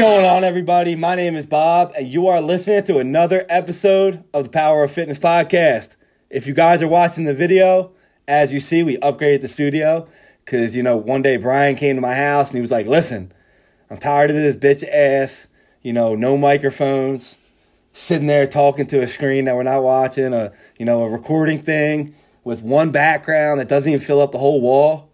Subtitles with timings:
[0.00, 0.96] Going on, everybody?
[0.96, 4.90] My name is Bob, and you are listening to another episode of the Power of
[4.90, 5.94] Fitness podcast.
[6.30, 7.92] If you guys are watching the video,
[8.26, 10.08] as you see, we upgraded the studio
[10.42, 13.30] because, you know, one day Brian came to my house and he was like, listen,
[13.90, 15.48] I'm tired of this bitch ass,
[15.82, 17.36] you know, no microphones,
[17.92, 21.60] sitting there talking to a screen that we're not watching, a, you know, a recording
[21.60, 25.10] thing with one background that doesn't even fill up the whole wall.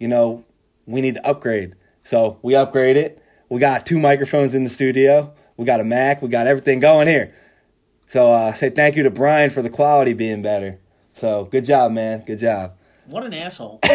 [0.00, 0.44] You know,
[0.86, 1.76] we need to upgrade.
[2.02, 3.20] So we upgraded.
[3.54, 5.32] We got two microphones in the studio.
[5.56, 6.20] We got a Mac.
[6.20, 7.32] We got everything going here.
[8.04, 10.80] So uh, say thank you to Brian for the quality being better.
[11.12, 12.24] So good job, man.
[12.26, 12.72] Good job.
[13.06, 13.78] What an asshole.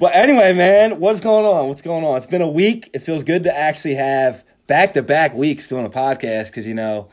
[0.00, 1.68] But anyway, man, what's going on?
[1.68, 2.16] What's going on?
[2.16, 2.90] It's been a week.
[2.92, 6.74] It feels good to actually have back to back weeks doing a podcast because, you
[6.74, 7.08] know,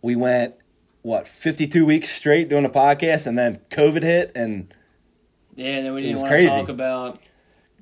[0.00, 0.54] we went,
[1.02, 4.72] what, 52 weeks straight doing a podcast and then COVID hit and
[5.54, 6.48] Yeah, and then we didn't want crazy.
[6.48, 7.20] to talk about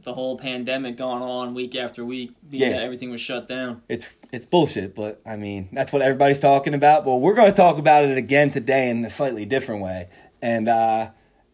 [0.05, 2.69] the whole pandemic going on week after week, Yeah.
[2.69, 3.83] everything was shut down.
[3.89, 7.05] it's it's bullshit, but I mean that's what everybody's talking about.
[7.05, 10.09] But we're going to talk about it again today in a slightly different way.
[10.41, 11.11] And uh,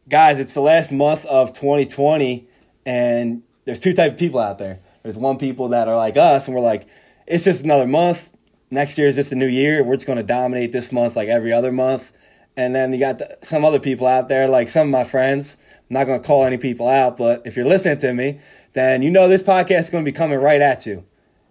[0.09, 2.49] guys, it's the last month of 2020,
[2.87, 4.81] and there's two type of people out there.
[5.03, 6.87] There's one people that are like us, and we're like,
[7.27, 8.35] it's just another month.
[8.71, 9.83] Next year is just a new year.
[9.85, 12.13] We're just going to dominate this month like every other month.
[12.57, 15.57] And then you got the, some other people out there, like some of my friends.
[15.89, 18.41] I'm not going to call any people out, but if you're listening to me,
[18.75, 21.05] then you know this podcast is going to be coming right at you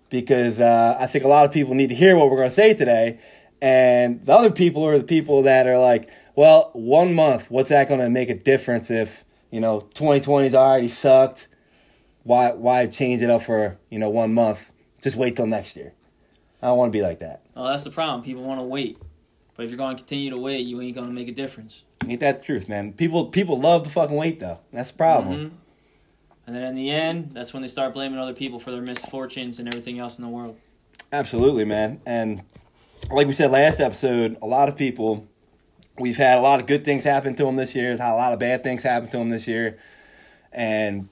[0.09, 2.55] because uh, I think a lot of people need to hear what we're going to
[2.55, 3.19] say today.
[3.61, 7.87] And the other people are the people that are like, well, one month, what's that
[7.87, 11.47] going to make a difference if, you know, 2020's already sucked?
[12.21, 14.71] Why, why change it up for, you know, one month?
[15.01, 15.93] Just wait till next year.
[16.61, 17.41] I don't want to be like that.
[17.55, 18.23] Well, that's the problem.
[18.23, 18.97] People want to wait.
[19.57, 21.83] But if you're going to continue to wait, you ain't going to make a difference.
[22.07, 22.93] Ain't that the truth, man?
[22.93, 24.61] People people love to fucking wait though.
[24.71, 25.35] That's the problem.
[25.35, 25.51] Mhm.
[26.45, 29.59] And then in the end, that's when they start blaming other people for their misfortunes
[29.59, 30.55] and everything else in the world.
[31.11, 31.99] Absolutely, man.
[32.05, 32.43] And
[33.11, 35.27] like we said last episode, a lot of people,
[35.99, 37.93] we've had a lot of good things happen to them this year.
[37.93, 39.77] A lot of bad things happen to them this year.
[40.53, 41.09] And,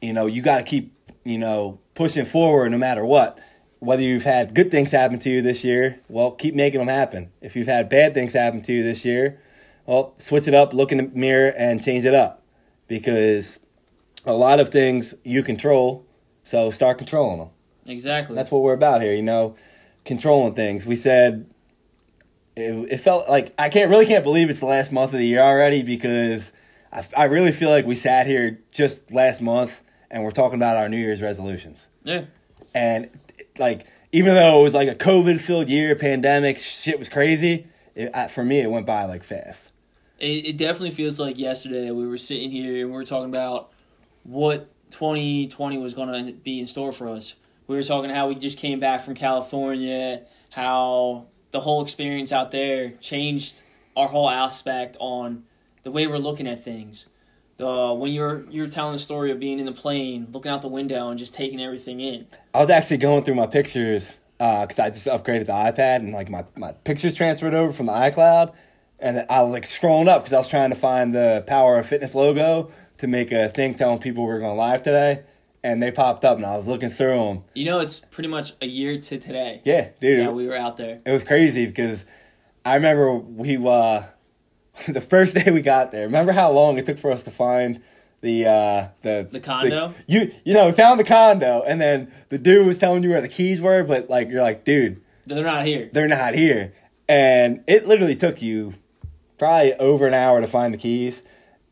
[0.00, 0.94] you know, you got to keep,
[1.24, 3.38] you know, pushing forward no matter what.
[3.80, 7.32] Whether you've had good things happen to you this year, well, keep making them happen.
[7.40, 9.40] If you've had bad things happen to you this year,
[9.86, 12.42] well, switch it up, look in the mirror, and change it up.
[12.88, 13.58] Because
[14.26, 16.04] a lot of things you control,
[16.44, 17.48] so start controlling them.
[17.86, 18.36] Exactly.
[18.36, 19.56] That's what we're about here, you know,
[20.04, 20.86] controlling things.
[20.86, 21.46] We said
[22.56, 25.26] it, it felt like I can't really can't believe it's the last month of the
[25.26, 26.52] year already because
[26.92, 30.76] I, I really feel like we sat here just last month and we're talking about
[30.76, 31.86] our New Year's resolutions.
[32.04, 32.24] yeah.
[32.72, 33.10] And
[33.58, 37.66] like even though it was like a COVID filled year, pandemic, shit was crazy.
[37.94, 39.70] It, for me, it went by like fast.
[40.18, 43.72] It, it definitely feels like yesterday we were sitting here and we were talking about
[44.22, 47.36] what 2020 was going to be in store for us.
[47.66, 52.50] We were talking how we just came back from California, how the whole experience out
[52.50, 53.62] there changed
[53.96, 55.44] our whole aspect on
[55.82, 57.08] the way we're looking at things.
[57.60, 61.08] When you're you're telling the story of being in the plane, looking out the window
[61.10, 62.26] and just taking everything in.
[62.54, 66.30] I was actually going through my pictures because I just upgraded the iPad and like
[66.30, 68.54] my, my pictures transferred over from the iCloud.
[68.98, 71.86] And I was like scrolling up because I was trying to find the Power of
[71.86, 75.22] Fitness logo to make a thing telling people we are going live today.
[75.62, 77.44] And they popped up and I was looking through them.
[77.54, 79.60] You know, it's pretty much a year to today.
[79.64, 80.18] Yeah, dude.
[80.18, 81.00] Yeah, we were out there.
[81.04, 82.06] it was crazy because
[82.64, 84.04] I remember we uh
[84.88, 86.06] the first day we got there.
[86.06, 87.80] Remember how long it took for us to find
[88.22, 89.94] the uh the The condo?
[90.06, 93.20] you you know we found the condo and then the dude was telling you where
[93.20, 95.88] the keys were, but like you're like, dude, They're not here.
[95.92, 96.74] they're not here,
[97.08, 98.74] and it literally took you
[99.38, 101.22] probably over an hour to find the keys,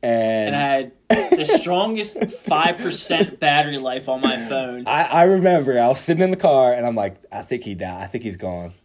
[0.03, 4.85] and, and I had the strongest five percent battery life on my phone.
[4.87, 7.75] I, I remember I was sitting in the car and I'm like, I think he
[7.75, 8.03] died.
[8.03, 8.73] I think he's gone.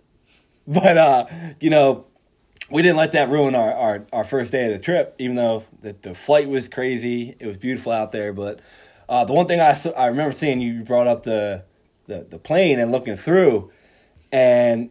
[0.68, 1.26] But uh,
[1.60, 2.06] you know,
[2.74, 5.64] we didn't let that ruin our, our, our first day of the trip, even though
[5.82, 7.36] the, the flight was crazy.
[7.40, 8.34] It was beautiful out there.
[8.34, 8.60] But
[9.08, 11.64] uh, the one thing I, I remember seeing you brought up the,
[12.08, 13.72] the, the plane and looking through,
[14.32, 14.90] and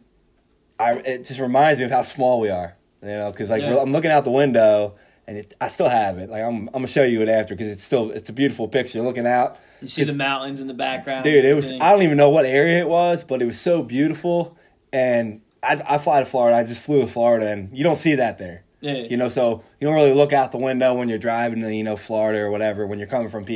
[0.78, 2.76] I it just reminds me of how small we are.
[3.02, 3.78] You know, because like Yeah.
[3.78, 4.94] I'm looking out the window
[5.26, 6.30] and it, I still have it.
[6.30, 9.00] Like I'm I'm gonna show you it after because it's still it's a beautiful picture.
[9.02, 11.24] Looking out, You see the mountains in the background.
[11.24, 13.82] dude it was i don't even know what area it was but it was so
[13.82, 14.56] beautiful
[14.92, 18.14] and i, I fly to florida i just flew to florida and you don't see
[18.16, 18.94] that there yeah.
[18.94, 21.82] you know so you don't really look out the window when you're driving to you
[21.84, 23.52] know florida or whatever when you're coming from pa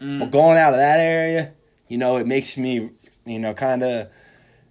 [0.00, 0.18] Mm.
[0.18, 1.52] but going out of that area
[1.88, 2.90] you know it makes me
[3.26, 4.08] you know kind of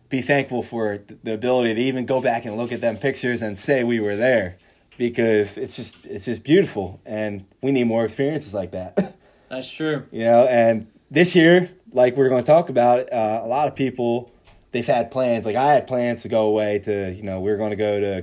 [0.09, 3.59] be thankful for the ability to even go back and look at them pictures and
[3.59, 4.57] say we were there
[4.97, 9.15] because it's just it's just beautiful and we need more experiences like that
[9.49, 10.05] That's true.
[10.11, 13.75] you know and this year like we're going to talk about, uh, a lot of
[13.75, 14.31] people
[14.71, 15.45] they've had plans.
[15.45, 17.99] Like I had plans to go away to, you know, we were going to go
[17.99, 18.17] to,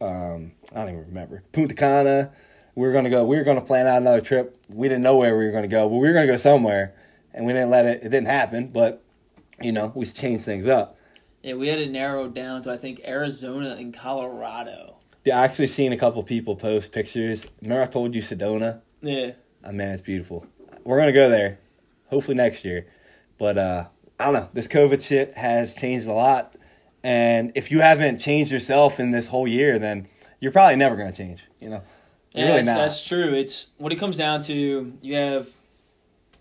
[0.00, 2.32] um, I don't even remember Punta Cana.
[2.74, 3.24] We were going to go.
[3.24, 4.56] We were going to plan out another trip.
[4.68, 6.38] We didn't know where we were going to go, but we were going to go
[6.38, 6.94] somewhere,
[7.34, 8.02] and we didn't let it.
[8.04, 9.02] It didn't happen, but
[9.60, 10.96] you know, we changed things up.
[11.42, 14.96] Yeah, we had it narrowed down to I think Arizona and Colorado.
[15.24, 17.46] Yeah, I actually seen a couple people post pictures.
[17.62, 18.80] Remember I told you Sedona?
[19.02, 19.32] Yeah.
[19.64, 20.46] Oh, man, it's beautiful.
[20.84, 21.58] We're gonna go there,
[22.06, 22.86] hopefully next year.
[23.36, 23.84] But uh,
[24.20, 24.48] I don't know.
[24.52, 26.54] This COVID shit has changed a lot,
[27.02, 30.08] and if you haven't changed yourself in this whole year, then
[30.40, 31.44] you're probably never gonna change.
[31.60, 31.82] You know,
[32.32, 32.76] Yeah, really that's, not.
[32.78, 33.32] that's true.
[33.34, 34.96] It's what it comes down to.
[35.00, 35.48] You have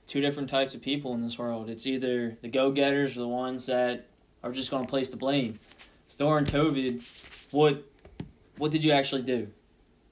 [0.07, 1.69] two different types of people in this world.
[1.69, 4.07] It's either the go-getters or the ones that
[4.43, 5.59] are just going to place the blame.
[6.07, 7.03] So during COVID,
[7.53, 7.83] what
[8.57, 9.47] what did you actually do?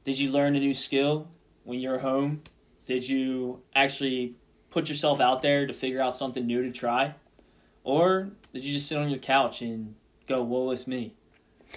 [0.05, 1.27] Did you learn a new skill
[1.63, 2.41] when you were home?
[2.85, 4.35] Did you actually
[4.69, 7.15] put yourself out there to figure out something new to try,
[7.87, 9.95] or did you just sit on your couch and
[10.27, 11.13] go, "Woe is me"?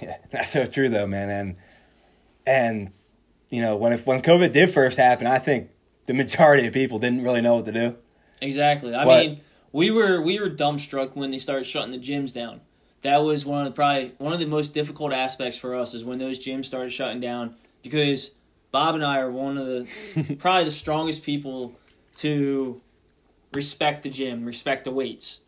[0.02, 1.30] Yeah, that's so true though, man.
[1.30, 1.56] And
[2.46, 2.90] and
[3.48, 5.70] you know when if when COVID did first happen, I think
[6.06, 7.96] the majority of people didn't really know what to do.
[8.42, 8.94] Exactly.
[8.94, 9.40] I But- mean,
[9.72, 12.60] we were we were dumbstruck when they started shutting the gyms down.
[13.02, 16.04] That was one of the probably one of the most difficult aspects for us is
[16.04, 18.32] when those gyms started shutting down because
[18.72, 21.72] Bob and I are one of the probably the strongest people
[22.16, 22.80] to
[23.54, 25.40] respect the gym, respect the weights.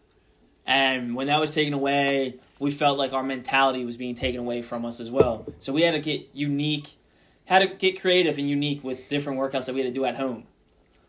[0.66, 4.62] And when that was taken away, we felt like our mentality was being taken away
[4.62, 5.46] from us as well.
[5.58, 6.96] So we had to get unique,
[7.46, 10.16] had to get creative and unique with different workouts that we had to do at
[10.16, 10.44] home.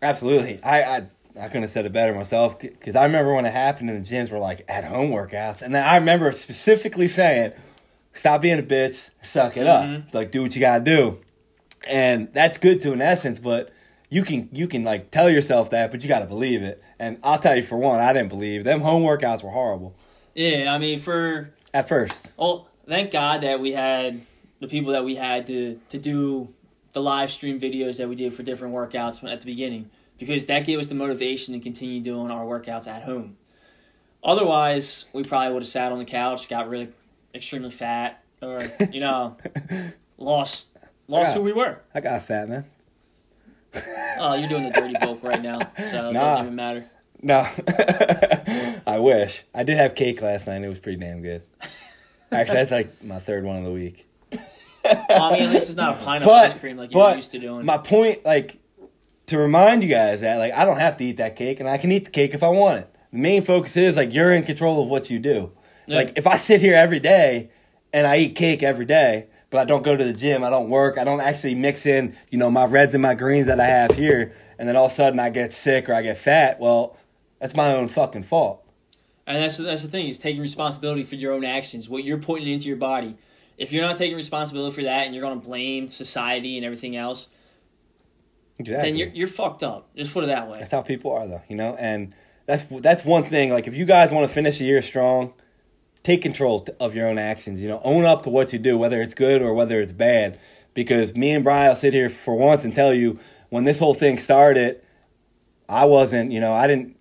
[0.02, 0.60] Absolutely.
[0.64, 0.96] I I,
[1.40, 4.10] I couldn't have said it better myself because I remember when it happened and the
[4.10, 7.54] gyms were like at home workouts, and then I remember specifically saying,
[8.14, 10.08] "Stop being a bitch, suck it Mhm.
[10.08, 11.20] up, like do what you gotta do,"
[11.88, 13.70] and that's good to an essence, but.
[14.14, 16.84] You can you can like tell yourself that, but you got to believe it.
[17.00, 19.96] And I'll tell you for one, I didn't believe them home workouts were horrible
[20.36, 22.28] Yeah, I mean for at first.
[22.38, 24.22] Well, thank God that we had
[24.60, 26.54] the people that we had to to do
[26.92, 29.90] the live stream videos that we did for different workouts at the beginning
[30.20, 33.36] because that gave us the motivation to continue doing our workouts at home.
[34.24, 36.90] Otherwise, we probably would have sat on the couch, got really
[37.34, 39.38] extremely fat, or you know,
[40.18, 40.68] lost
[41.08, 41.34] lost Yeah.
[41.34, 41.80] who we were.
[41.96, 42.66] I got fat man.
[44.20, 46.20] Oh, you're doing the dirty bulk right now, so it Nah.
[46.20, 46.86] doesn't even matter.
[47.22, 47.48] No,
[48.88, 49.44] I wish.
[49.54, 50.56] I did have cake last night.
[50.56, 51.42] and It was pretty damn good.
[52.32, 54.08] Actually, that's like my third one of the week.
[54.32, 54.42] Well,
[55.10, 57.40] I mean, at least it's not a pineapple But- ice cream like you're used to
[57.40, 57.66] doing.
[57.66, 58.60] My point, like,
[59.28, 61.78] to remind you guys that, like, I don't have to eat that cake, and I
[61.78, 62.96] can eat the cake if I want it.
[63.14, 65.52] The main focus is like you're in control of what you do.
[65.88, 65.98] Yeah.
[65.98, 67.50] Like, if I sit here every day
[67.94, 70.68] and I eat cake every day, but I don't go to the gym, I don't
[70.68, 73.66] work, I don't actually mix in, you know, my reds and my greens that I
[73.66, 76.60] have here, and then all of a sudden I get sick or I get fat.
[76.60, 76.98] Well,
[77.40, 78.66] that's my own fucking fault.
[79.28, 82.48] And that's that's the thing is taking responsibility for your own actions, what you're putting
[82.48, 83.16] into your body.
[83.56, 86.96] If you're not taking responsibility for that, and you're going to blame society and everything
[86.96, 87.30] else,
[88.58, 88.90] Exactly.
[88.90, 89.96] then you're you're fucked up.
[89.96, 90.58] Just put it that way.
[90.58, 91.76] That's how people are, though, you know.
[91.76, 92.14] And
[92.48, 93.52] that's that's one thing.
[93.52, 95.34] Like, if you guys want to finish the year strong,
[96.04, 97.62] take control of your own actions.
[97.62, 100.40] You know, own up to what you do, whether it's good or whether it's bad.
[100.74, 103.20] Because me and Brian will sit here for once and tell you
[103.50, 104.82] when this whole thing started,
[105.70, 106.98] I wasn't, you know, I didn't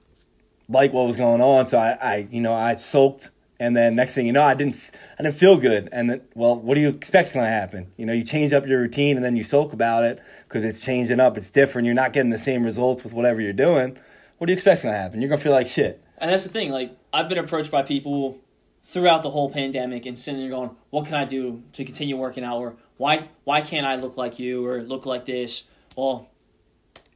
[0.69, 3.31] like what was going on, so I, I you know, I sulked.
[3.59, 4.77] And then next thing you know, I didn't,
[5.19, 5.89] I didn't feel good.
[5.93, 7.93] And then, well, what do you expect's going to happen?
[7.97, 10.81] You know, you change up your routine and then you sulk about it because it's
[10.81, 11.87] changing up, it's different.
[11.87, 13.97] You're not getting the same results with whatever you're doing.
[14.39, 15.21] What do you expect's going to happen?
[15.21, 16.03] You're going to feel like shit.
[16.19, 16.73] And that's the thing.
[16.73, 18.41] Like I've been approached by people
[18.85, 22.45] throughout the whole pandemic and sitting there going, "What can I do to continue working
[22.45, 25.65] out?" Or why why can't I look like you or look like this?
[25.97, 26.29] Well,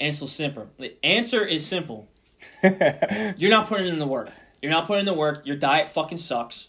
[0.01, 0.69] answer simple.
[0.79, 2.09] The answer is simple.
[2.63, 4.31] You're not putting in the work.
[4.63, 5.47] You're not putting in the work.
[5.47, 6.69] Your diet fucking sucks.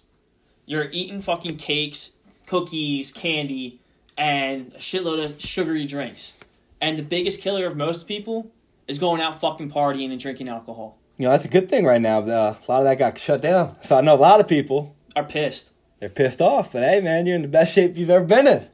[0.66, 2.12] You're eating fucking cakes,
[2.46, 3.80] cookies, candy,
[4.18, 6.34] and a shitload of sugary drinks.
[6.82, 8.52] And the biggest killer of most people
[8.88, 10.98] is going out fucking partying and drinking alcohol.
[11.18, 12.20] You know, that's a good thing right now.
[12.20, 13.76] Uh, a lot of that got shut down.
[13.84, 15.72] So I know a lot of people, Are pissed.
[16.00, 16.72] they're pissed off.
[16.72, 18.68] But hey, man, you're in the best shape you've ever been in.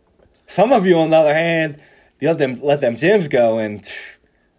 [0.47, 1.79] Some of you, on the other hand,
[2.19, 3.59] you let them, let them gyms go.
[3.59, 3.87] And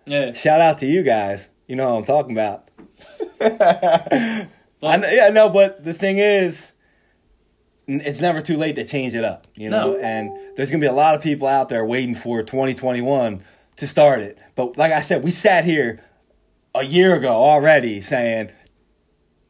[0.07, 0.33] Yeah.
[0.33, 1.51] shout out to you guys.
[1.67, 2.69] You know what I'm talking about.
[3.41, 6.73] I know, yeah, no, but the thing is,
[7.87, 9.93] it's never too late to change it up, you know.
[9.93, 9.99] No.
[9.99, 13.43] And there's gonna be a lot of people out there waiting for 2021
[13.77, 14.39] to start it.
[14.55, 16.03] But like I said, we sat here
[16.75, 18.51] a year ago already saying,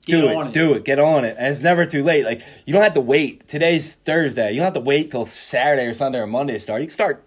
[0.07, 0.53] "Do it, it.
[0.53, 2.25] do it, get on it," and it's never too late.
[2.25, 3.49] Like you don't have to wait.
[3.49, 4.51] Today's Thursday.
[4.51, 6.81] You don't have to wait till Saturday or Sunday or Monday to start.
[6.81, 7.27] You can start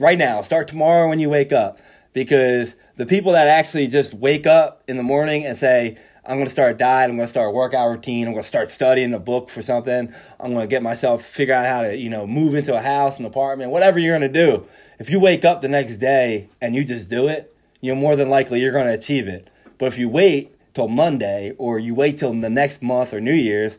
[0.00, 0.42] right now.
[0.42, 1.78] Start tomorrow when you wake up
[2.12, 6.46] because the people that actually just wake up in the morning and say, I'm going
[6.46, 7.10] to start a diet.
[7.10, 8.26] I'm going to start a workout routine.
[8.26, 10.14] I'm going to start studying a book for something.
[10.40, 13.18] I'm going to get myself figure out how to you know move into a house,
[13.18, 14.66] an apartment, whatever you're going to do.
[14.98, 17.53] If you wake up the next day and you just do it,
[17.84, 19.48] you're more than likely you're going to achieve it.
[19.78, 23.34] But if you wait till Monday or you wait till the next month or New
[23.34, 23.78] Year's,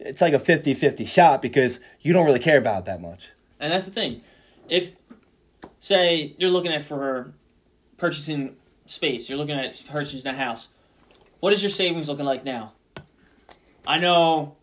[0.00, 3.30] it's like a 50-50 shot because you don't really care about it that much.
[3.60, 4.22] And that's the thing.
[4.68, 4.92] If
[5.80, 7.32] say you're looking at for
[7.96, 10.68] purchasing space, you're looking at purchasing a house.
[11.40, 12.72] What is your savings looking like now?
[13.86, 14.56] I know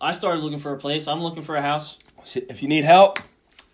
[0.00, 1.06] I started looking for a place.
[1.06, 1.98] I'm looking for a house.
[2.34, 3.18] If you need help,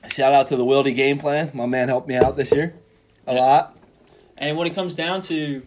[0.09, 1.50] shout out to the Wildy Game Plan.
[1.54, 2.75] My man helped me out this year
[3.26, 3.75] a lot.
[4.38, 5.62] And what it comes down to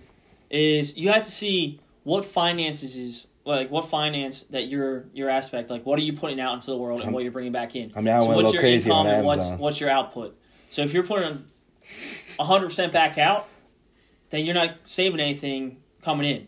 [0.50, 5.70] is you have to see what finances is like what finance that your your aspect
[5.70, 7.92] like what are you putting out into the world and what you're bringing back in.
[7.96, 10.38] I mean, I went a what's your crazy income and what's what's your output.
[10.70, 11.46] So if you're putting
[12.40, 13.48] hundred percent back out,
[14.30, 16.48] then you're not saving anything coming in.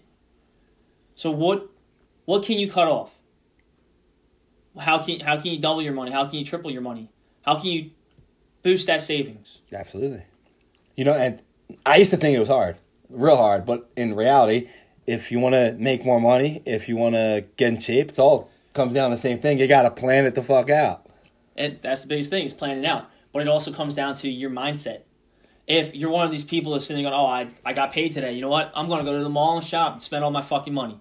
[1.15, 1.69] So what
[2.25, 3.19] what can you cut off?
[4.79, 6.11] How can how can you double your money?
[6.11, 7.09] How can you triple your money?
[7.43, 7.91] How can you
[8.63, 9.61] boost that savings?
[9.73, 10.23] Absolutely.
[10.95, 11.41] You know, and
[11.85, 12.77] I used to think it was hard,
[13.09, 14.67] real hard, but in reality,
[15.07, 18.19] if you want to make more money, if you want to get in shape, it's
[18.19, 19.59] all comes down to the same thing.
[19.59, 21.05] You got to plan it the fuck out.
[21.55, 23.09] And that's the biggest thing is planning out.
[23.33, 25.01] But it also comes down to your mindset.
[25.67, 28.33] If you're one of these people that's sitting going, oh, I, I got paid today.
[28.33, 28.71] You know what?
[28.75, 30.99] I'm going to go to the mall and shop and spend all my fucking money.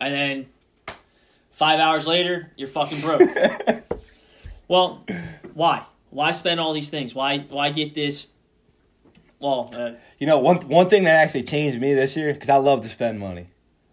[0.00, 0.46] And then
[1.50, 3.20] five hours later, you're fucking broke.
[4.68, 5.04] well,
[5.54, 5.86] why?
[6.10, 7.14] Why spend all these things?
[7.14, 8.32] Why why get this?
[9.40, 12.56] Well, uh, You know, one one thing that actually changed me this year because I
[12.56, 13.46] love to spend money.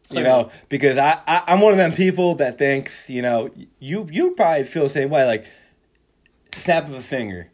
[0.10, 3.50] You know, because I, I I'm one of them people that thinks you know
[3.80, 5.26] you you probably feel the same way.
[5.26, 5.46] Like
[6.54, 7.50] snap of a finger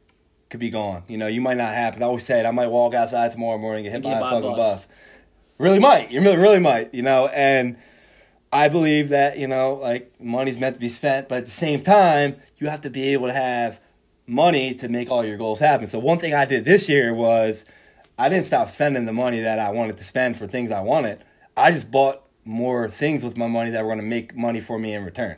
[0.50, 1.04] could be gone.
[1.08, 2.04] You know, you might not happen.
[2.04, 2.46] I always say it.
[2.46, 4.86] I might walk outside tomorrow morning and get hit Get by by a fucking bus.
[4.86, 4.88] bus.
[5.58, 6.12] Really might.
[6.12, 6.94] You really, really might.
[6.94, 7.76] You know, and
[8.52, 11.82] I believe that you know, like money's meant to be spent, but at the same
[11.84, 13.80] time, you have to be able to have
[14.28, 15.88] money to make all your goals happen.
[15.88, 17.66] So one thing I did this year was
[18.18, 21.24] I didn't stop spending the money that I wanted to spend for things I wanted.
[21.58, 24.78] I just bought more things with my money that were going to make money for
[24.78, 25.38] me in return.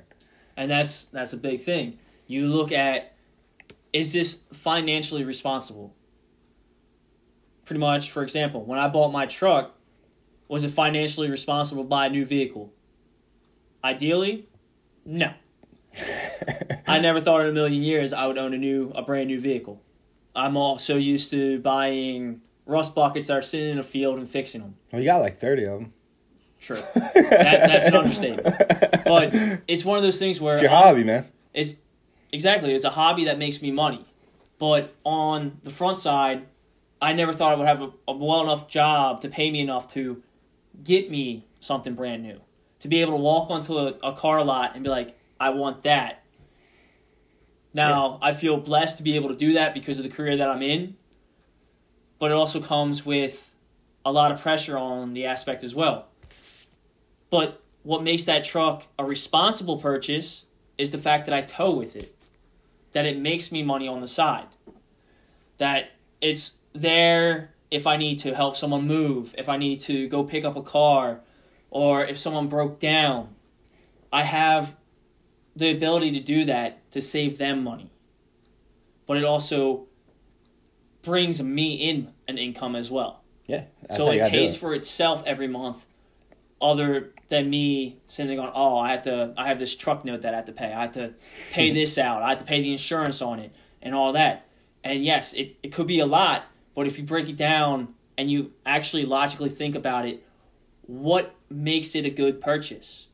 [0.57, 1.99] and that's that's a big thing.
[2.27, 3.13] You look at
[3.93, 5.93] is this financially responsible?
[7.65, 9.73] Pretty much, for example, when I bought my truck,
[10.47, 12.73] was it financially responsible to buy a new vehicle?
[13.83, 14.47] Ideally,
[15.05, 15.33] no.
[16.87, 19.39] I never thought in a million years I would own a new a brand new
[19.39, 19.81] vehicle.
[20.35, 24.61] I'm also used to buying rust buckets that are sitting in a field and fixing
[24.61, 24.75] them.
[24.91, 25.93] Well, you got like thirty of them.
[26.59, 26.81] True.
[26.95, 27.13] That,
[27.67, 28.55] that's an understatement.
[29.05, 29.33] But
[29.67, 31.25] it's one of those things where It's your I'm- hobby, man.
[31.53, 31.75] it's
[32.31, 34.03] exactly it's a hobby that makes me money
[34.57, 36.45] but on the front side
[37.01, 39.87] i never thought i would have a, a well enough job to pay me enough
[39.93, 40.21] to
[40.83, 42.41] get me something brand new
[42.81, 45.83] to be able to walk onto a, a car lot and be like i want
[45.83, 46.23] that
[47.73, 50.49] now i feel blessed to be able to do that because of the career that
[50.49, 50.95] i'm in
[52.19, 53.55] but it also comes with
[54.05, 56.07] a lot of pressure on the aspect as well
[57.29, 61.95] but what makes that truck a responsible purchase is the fact that I tow with
[61.95, 62.15] it.
[62.93, 64.47] That it makes me money on the side.
[65.57, 65.91] That
[66.21, 70.45] it's there if I need to help someone move, if I need to go pick
[70.45, 71.21] up a car,
[71.69, 73.35] or if someone broke down.
[74.11, 74.75] I have
[75.55, 77.91] the ability to do that to save them money.
[79.05, 79.87] But it also
[81.05, 83.65] brings me in an income as well Yeah.
[83.91, 84.57] so it pays it.
[84.57, 85.85] for itself every month
[86.61, 90.33] other than me sitting on oh i have to i have this truck note that
[90.33, 91.13] i have to pay i have to
[91.51, 94.47] pay this out i have to pay the insurance on it and all that
[94.83, 96.45] and yes it, it could be a lot
[96.75, 100.23] but if you break it down and you actually logically think about it
[100.87, 103.07] what makes it a good purchase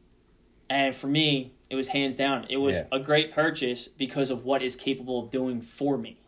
[0.70, 2.84] and for me it was hands down it was Yeah.
[2.92, 6.20] a great purchase because of what it's capable of doing for me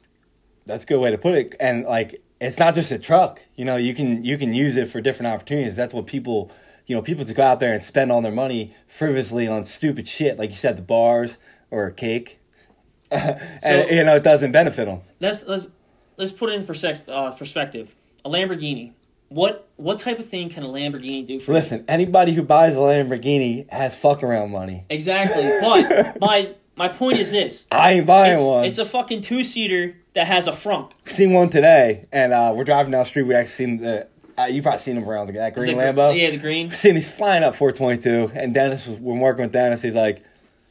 [0.65, 1.55] That's a good way to put it.
[1.59, 3.41] And like, it's not just a truck.
[3.55, 5.75] You know, you can you can use it for different opportunities.
[5.75, 6.51] That's what people,
[6.87, 10.07] you know, people to go out there and spend all their money frivolously on stupid
[10.07, 11.37] shit, like you said, the bars
[11.71, 12.39] or a cake,
[13.11, 15.01] and So- you know it doesn't benefit them.
[15.19, 15.71] let's let's
[16.17, 17.09] let's put it in perspective.
[17.09, 17.95] Uh, perspective.
[18.25, 18.93] A Lamborghini.
[19.29, 21.55] What what type of thing can a Lamborghini do for you?
[21.57, 24.85] Listen, anybody who buys a Lamborghini has fuck around money.
[24.89, 25.43] Exactly.
[25.61, 28.65] But my my point is this: I ain't buying it's, one.
[28.65, 30.91] it's a fucking two seater that has a front.
[31.05, 33.23] seen one today, and uh, we're driving down the street.
[33.23, 34.07] We actually seen the.
[34.37, 36.19] Uh, you probably seen him around the that green gr- Lambo.
[36.19, 36.71] Yeah, the green.
[36.71, 39.81] Seen he's flying up 422, and Dennis was we're working with Dennis.
[39.83, 40.21] He's like,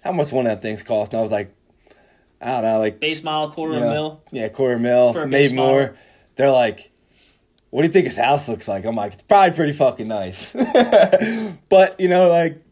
[0.03, 1.55] "How much one of them things cost?" And I was like,
[2.41, 4.23] "I don't know, like Base model, quarter you of a know, mil.
[4.33, 5.71] yeah, quarter mil, For a maybe model.
[5.73, 5.97] more."
[6.35, 6.91] They're like,
[7.73, 8.85] what do you think his house looks like?
[8.85, 10.53] I'm like, it's probably pretty fucking nice.
[11.71, 12.63] but, you know, like,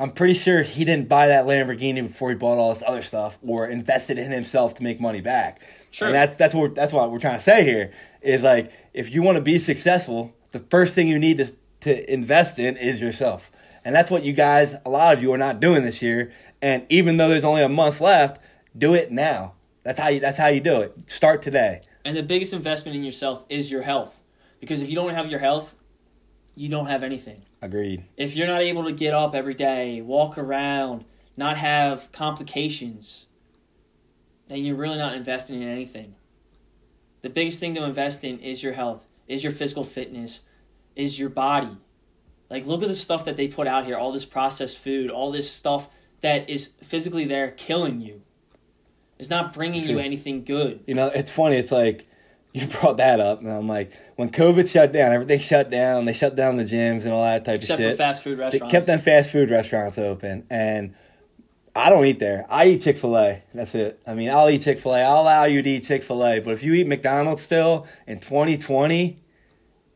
[0.00, 3.38] I'm pretty sure he didn't buy that Lamborghini before he bought all this other stuff
[3.46, 5.60] or invested in himself to make money back.
[5.90, 6.08] Sure.
[6.08, 9.22] And that's that's what that's what we're trying to say here is like if you
[9.22, 13.52] want to be successful, the first thing you need to to invest in is yourself.
[13.84, 16.32] And that's what you guys, a lot of you are not doing this year.
[16.62, 18.40] And even though there's only a month left,
[18.76, 19.52] do it now.
[19.82, 21.10] That's how you that's how you do it.
[21.10, 21.82] Start today.
[22.04, 24.22] And the biggest investment in yourself is your health.
[24.60, 25.74] Because if you don't have your health,
[26.54, 27.42] you don't have anything.
[27.60, 28.04] Agreed.
[28.16, 31.04] If you're not able to get up every day, walk around,
[31.36, 33.26] not have complications,
[34.48, 36.14] then you're really not investing in anything.
[37.22, 40.42] The biggest thing to invest in is your health, is your physical fitness,
[40.94, 41.76] is your body.
[42.50, 45.32] Like, look at the stuff that they put out here all this processed food, all
[45.32, 45.88] this stuff
[46.20, 48.22] that is physically there killing you.
[49.18, 50.80] It's not bringing you anything good.
[50.86, 51.56] You know, it's funny.
[51.56, 52.06] It's like
[52.56, 56.04] you brought that up, and I'm like, when COVID shut down, everything shut down.
[56.04, 57.98] They shut down the gyms and all that type Except of for shit.
[57.98, 58.72] fast food restaurants.
[58.72, 60.94] they kept them fast food restaurants open, and
[61.74, 62.46] I don't eat there.
[62.48, 63.42] I eat Chick Fil A.
[63.52, 64.00] That's it.
[64.06, 65.02] I mean, I'll eat Chick Fil A.
[65.02, 68.20] I'll allow you to eat Chick Fil A, but if you eat McDonald's still in
[68.20, 69.18] 2020,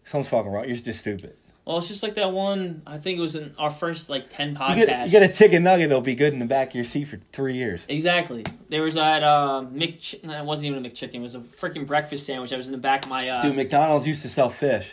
[0.05, 0.67] something's fucking wrong.
[0.67, 1.37] You're just stupid.
[1.69, 2.81] Well, it's just like that one.
[2.87, 4.87] I think it was in our first like ten You podcasts.
[4.87, 7.05] get, you get a chicken nugget, it'll be good in the back of your seat
[7.05, 7.85] for three years.
[7.91, 8.43] exactly.
[8.71, 10.25] There was that uh, Mc.
[10.25, 11.17] No, it wasn't even a McChicken.
[11.17, 12.49] It was a freaking breakfast sandwich.
[12.51, 13.29] that was in the back of my.
[13.29, 14.91] Uh, Dude, McDonald's used to sell fish.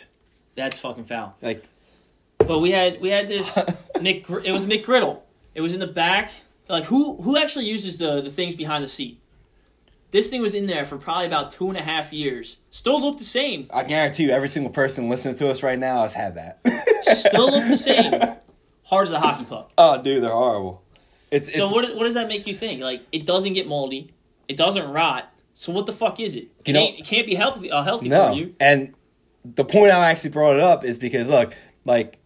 [0.54, 1.34] that's fucking foul.
[1.40, 1.64] Like,
[2.36, 3.58] But we had we had this
[4.02, 4.28] Mc.
[4.44, 5.20] It was McGriddle.
[5.54, 6.30] It was in the back.
[6.68, 9.18] Like who who actually uses the the things behind the seat?
[10.12, 12.58] This thing was in there for probably about two and a half years.
[12.70, 13.68] Still looked the same.
[13.72, 16.60] I guarantee you, every single person listening to us right now has had that.
[17.02, 18.12] Still looked the same.
[18.84, 19.72] Hard as a hockey puck.
[19.76, 20.82] Oh, dude, they're horrible.
[21.30, 22.80] It's, So it's what what does that make you think?
[22.80, 24.14] Like it doesn't get moldy,
[24.48, 25.30] it doesn't rot.
[25.54, 26.44] So what the fuck is it?
[26.44, 28.28] You it, know- it can't be healthy uh, healthy no.
[28.28, 28.54] for you.
[28.60, 28.94] And
[29.44, 32.18] the point I actually brought it up is because look, like,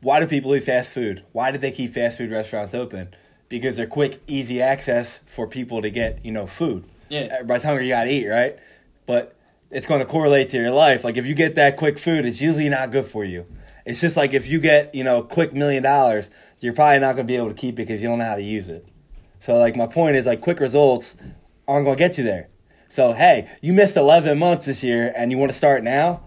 [0.00, 1.24] why do people eat fast food?
[1.32, 3.14] Why did they keep fast food restaurants open?
[3.50, 6.84] Because they're quick, easy access for people to get you know food.
[7.10, 7.20] Yeah.
[7.20, 8.58] Uh, Everybody's hungry, you gotta eat, right?
[9.04, 9.36] But
[9.70, 11.04] it's going to correlate to your life.
[11.04, 13.46] Like if you get that quick food, it's usually not good for you.
[13.86, 17.26] It's just like if you get you know quick million dollars, you're probably not going
[17.26, 18.86] to be able to keep it because you don't know how to use it.
[19.38, 21.16] So like my point is like quick results
[21.66, 22.48] aren't going to get you there.
[22.88, 26.24] So hey, you missed 11 months this year and you want to start now?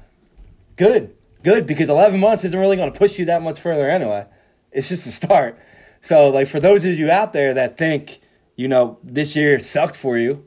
[0.76, 4.26] Good, good because 11 months isn't really going to push you that much further anyway.
[4.72, 5.60] It's just a start.
[6.04, 8.20] So like for those of you out there that think
[8.56, 10.46] you know this year sucked for you,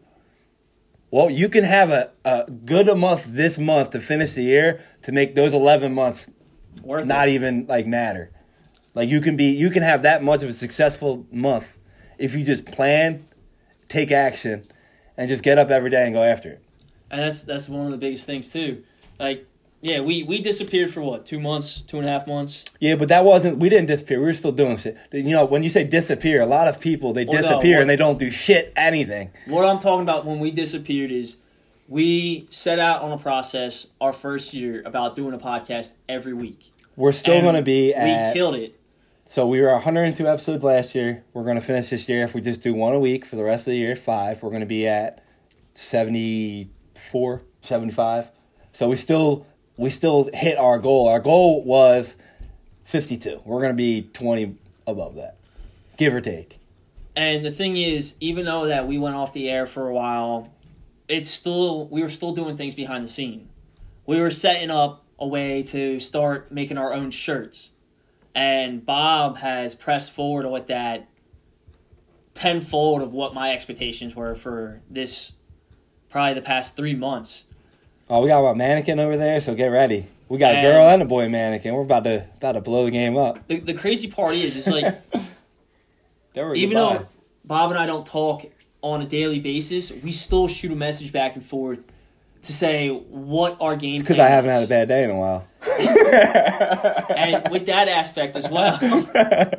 [1.11, 4.85] well you can have a, a good a month this month to finish the year
[5.03, 6.31] to make those 11 months
[6.83, 7.33] Worth not it.
[7.33, 8.31] even like matter.
[8.95, 11.77] Like you can be you can have that much of a successful month
[12.19, 13.27] if you just plan,
[13.89, 14.67] take action,
[15.17, 16.63] and just get up every day and go after it.
[17.11, 18.85] And that's that's one of the biggest things too.
[19.19, 19.47] Like
[19.87, 22.65] yeah, we we disappeared for what two months, two and a half months.
[22.81, 24.19] Yeah, but that wasn't we didn't disappear.
[24.19, 24.97] We were still doing shit.
[25.13, 27.83] You know, when you say disappear, a lot of people they Well, no, disappear what-
[27.83, 29.31] and they don't do shit anything.
[29.47, 31.37] What I'm talking about when we disappeared is
[31.89, 36.73] we set out on a process our first year about doing a podcast every week.
[36.97, 38.75] We're still going to be at we killed it.
[39.29, 41.23] So we were 102 episodes last year.
[41.33, 43.45] We're going to finish this year if we just do one a week for the
[43.45, 44.43] rest of the year, five.
[44.43, 45.23] We're going to be at
[45.75, 48.31] 74, 75.
[48.73, 49.47] So we still
[49.77, 51.09] we still hit our goal.
[51.09, 52.17] Our goal was
[52.85, 53.43] 52.
[53.45, 55.37] We're going to be 20 above that.
[55.97, 56.59] Give or take.
[57.15, 60.53] And the thing is, even though that we went off the air for a while,
[61.09, 63.49] it's still we were still doing things behind the scene.
[64.05, 67.71] We were setting up a way to start making our own shirts.
[68.35, 71.09] And Bob has pressed forward with that
[72.35, 75.33] tenfold of what my expectations were for this
[76.11, 77.45] probably the past three months.
[78.09, 80.07] Oh, we got a mannequin over there, so get ready.
[80.29, 81.75] We got a girl and a boy mannequin.
[81.75, 83.47] We're about to about to blow the game up.
[83.49, 84.95] The, the crazy part is, it's like
[86.35, 86.99] There we even go.
[86.99, 87.09] though
[87.45, 88.45] Bob and I don't talk
[88.83, 91.85] on a daily basis, we still shoot a message back and forth
[92.43, 94.01] to say what our game.
[94.01, 94.57] because I haven't is.
[94.57, 95.47] had a bad day in a while.
[97.17, 98.79] and with that aspect as well,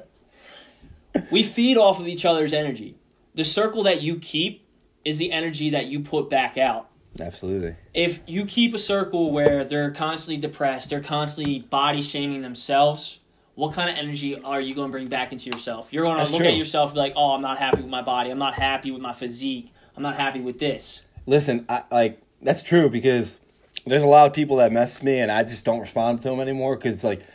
[1.31, 2.95] we feed off of each other's energy.
[3.35, 4.65] The circle that you keep
[5.03, 6.86] is the energy that you put back out.
[7.19, 7.75] Absolutely.
[7.93, 13.19] If you keep a circle where they're constantly depressed, they're constantly body shaming themselves,
[13.55, 15.91] what kind of energy are you going to bring back into yourself?
[15.91, 16.51] You're going That's to look true.
[16.51, 18.29] at yourself and be like, oh, I'm not happy with my body.
[18.29, 19.73] I'm not happy with my physique.
[19.95, 21.07] I'm not happy with this.
[21.25, 23.39] Listen, I, like that's true because
[23.85, 26.29] there's a lot of people that mess with me, and I just don't respond to
[26.29, 27.25] them anymore because like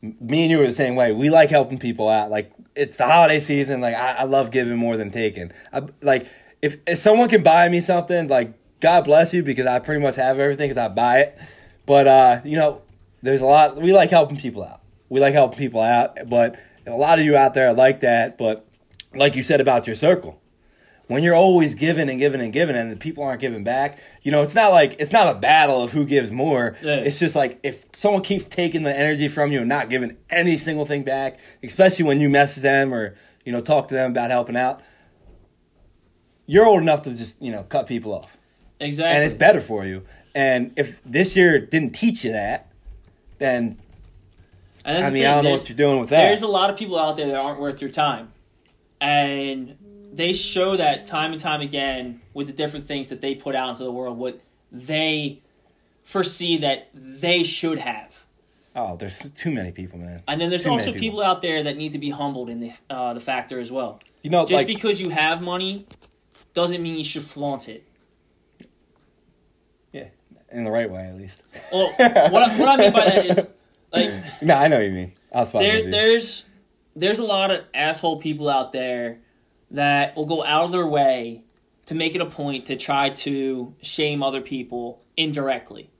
[0.00, 1.12] me and you are the same way.
[1.12, 2.30] We like helping people out.
[2.30, 3.82] Like it's the holiday season.
[3.82, 5.52] Like I, I love giving more than taking.
[5.72, 6.26] I, like
[6.62, 10.16] if if someone can buy me something, like God bless you because I pretty much
[10.16, 11.38] have everything because I buy it.
[11.86, 12.82] But uh, you know,
[13.22, 13.80] there's a lot.
[13.80, 14.82] We like helping people out.
[15.08, 18.36] We like helping people out, but a lot of you out there are like that.
[18.36, 18.68] But
[19.14, 20.38] like you said about your circle,
[21.06, 24.30] when you're always giving and giving and giving and the people aren't giving back, you
[24.30, 26.76] know, it's not like it's not a battle of who gives more.
[26.82, 26.96] Yeah.
[26.96, 30.58] It's just like if someone keeps taking the energy from you and not giving any
[30.58, 33.16] single thing back, especially when you message them or,
[33.46, 34.82] you know, talk to them about helping out,
[36.44, 38.36] you're old enough to just, you know, cut people off.
[38.84, 39.14] Exactly.
[39.16, 40.02] And it's better for you.
[40.34, 42.68] And if this year didn't teach you that,
[43.38, 43.78] then
[44.84, 46.26] I mean, thing, I don't know there's- what you're doing with that.
[46.26, 48.32] There's a lot of people out there that aren't worth your time.
[49.00, 49.76] And
[50.12, 53.70] they show that time and time again with the different things that they put out
[53.70, 55.40] into the world, what they
[56.04, 58.24] foresee that they should have.
[58.76, 60.20] oh, there's too many people, man.
[60.26, 61.00] And then there's Too also people.
[61.00, 61.22] people.
[61.22, 64.00] out there that need to be humbled in the uh, the factor as well.
[64.22, 65.86] You know, Just like because you have money
[66.54, 67.84] doesn't mean you should flaunt it.
[70.54, 71.42] In the right way at least.
[71.72, 72.00] Well, what
[72.50, 73.50] I, what I mean by that is
[73.92, 74.10] like
[74.42, 75.12] No, I know what you mean.
[75.32, 76.48] I was there, there's
[76.96, 79.18] there's a lot of asshole people out there
[79.72, 81.42] that will go out of their way
[81.86, 85.90] to make it a point to try to shame other people indirectly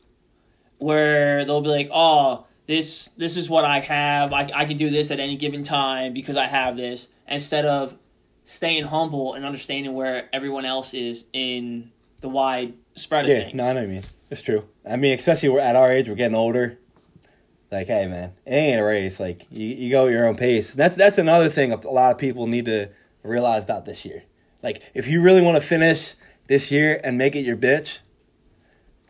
[0.79, 4.91] where they'll be like oh this this is what i have i, I can do
[4.91, 7.97] this at any given time because i have this instead of
[8.43, 13.55] staying humble and understanding where everyone else is in the wide spread of Yeah, things
[13.55, 14.03] no, I know what you mean.
[14.35, 14.65] It's true.
[14.85, 16.77] I mean, especially we're at our age, we're getting older.
[17.71, 19.21] Like, hey, man, it ain't a race.
[19.21, 20.75] Like, you, you go at your own pace.
[20.75, 22.89] That's that's another thing a lot of people need to
[23.23, 24.25] realize about this year.
[24.61, 26.17] Like, if you really want to finish
[26.49, 27.99] this year and make it your bitch,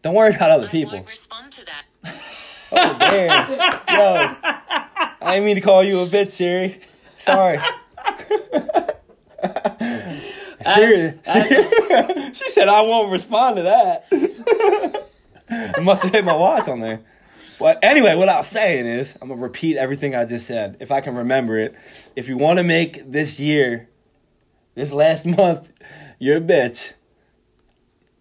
[0.03, 0.93] don't worry about other I people.
[0.93, 1.85] won't respond to that.
[2.77, 3.51] Oh, damn.
[3.53, 6.81] Yo, I didn't mean to call you a bitch, Siri.
[7.19, 7.59] Sorry.
[10.65, 11.15] Siri,
[12.35, 15.04] she said I won't respond to that.
[15.77, 17.01] I must have hit my watch on there.
[17.59, 20.91] But anyway, what I was saying is, I'm gonna repeat everything I just said, if
[20.91, 21.75] I can remember it.
[22.17, 23.89] If you want to make this year,
[24.75, 25.73] this last month,
[26.19, 26.95] your bitch,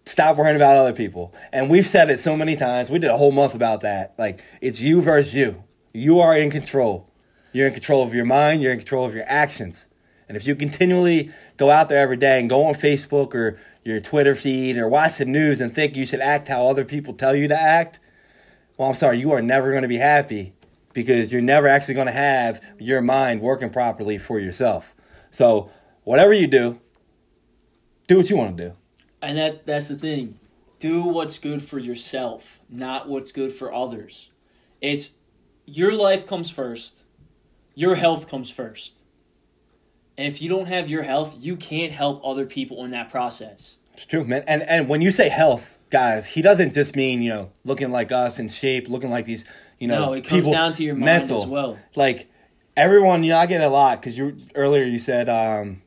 [0.04, 1.34] stop worrying about other people.
[1.52, 2.90] And we've said it so many times.
[2.90, 4.14] We did a whole month about that.
[4.18, 5.64] Like it's you versus you.
[5.92, 7.10] You are in control.
[7.52, 8.62] You're in control of your mind.
[8.62, 9.86] You're in control of your actions.
[10.28, 14.00] And if you continually go out there every day and go on Facebook or your
[14.00, 17.36] Twitter feed or watch the news and think you should act how other people tell
[17.36, 18.00] you to act,
[18.76, 20.54] well, I'm sorry, you are never going to be happy
[20.94, 24.94] because you're never actually going to have your mind working properly for yourself.
[25.30, 25.70] So,
[26.04, 26.80] whatever you do,
[28.06, 28.76] do what you want to do.
[29.20, 30.38] And that that's the thing.
[30.80, 34.30] Do what's good for yourself, not what's good for others.
[34.80, 35.18] It's
[35.66, 37.02] your life comes first.
[37.74, 38.96] Your health comes first.
[40.16, 43.78] And if you don't have your health, you can't help other people in that process.
[43.94, 44.44] It's true, man.
[44.46, 48.12] And and when you say health, guys, he doesn't just mean you know looking like
[48.12, 49.44] us in shape, looking like these
[49.78, 51.42] you know No, it comes people down to your mind mental.
[51.42, 51.78] as well.
[51.94, 52.28] Like
[52.76, 55.82] everyone, you know, I get a lot because you earlier you said um,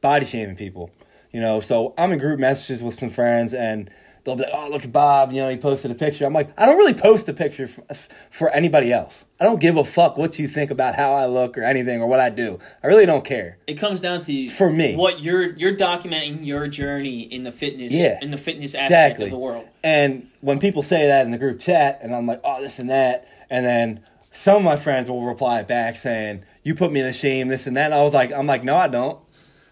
[0.00, 0.90] body shaming people.
[1.32, 3.90] You know, so I'm in group messages with some friends and.
[4.28, 5.32] They'll be like, "Oh, look at Bob!
[5.32, 8.08] You know, he posted a picture." I'm like, "I don't really post a picture f-
[8.30, 9.24] for anybody else.
[9.40, 12.06] I don't give a fuck what you think about how I look or anything or
[12.06, 12.58] what I do.
[12.84, 14.94] I really don't care." It comes down to For me.
[14.94, 18.18] what you're you're documenting your journey in the fitness Yeah.
[18.22, 19.24] in the fitness aspect Exactly.
[19.26, 19.64] of the world.
[19.82, 22.88] And when people say that in the group chat, and I'm like, oh, this and
[22.90, 24.00] that, and then
[24.32, 27.76] some of my friends will reply back saying, you put me to shame, this and
[27.76, 27.86] that.
[27.86, 29.18] And I was like, I'm like, no, I don't.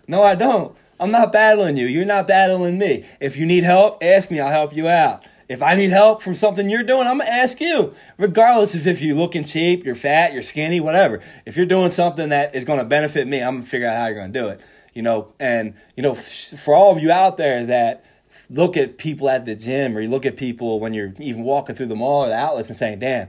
[0.08, 0.74] No, I don't.
[0.98, 1.86] I'm not battling you.
[1.86, 3.04] You're not battling me.
[3.20, 4.40] If you need help, ask me.
[4.40, 5.24] I'll help you out.
[5.48, 9.00] If I need help from something you're doing, I'm gonna ask you, regardless of if
[9.00, 11.22] you look in shape, you're fat, you're skinny, whatever.
[11.44, 14.16] If you're doing something that is gonna benefit me, I'm gonna figure out how you're
[14.16, 14.60] gonna do it.
[14.92, 18.04] You know, and you know, for all of you out there that
[18.50, 21.76] look at people at the gym or you look at people when you're even walking
[21.76, 23.28] through the mall or the outlets and saying, "Damn,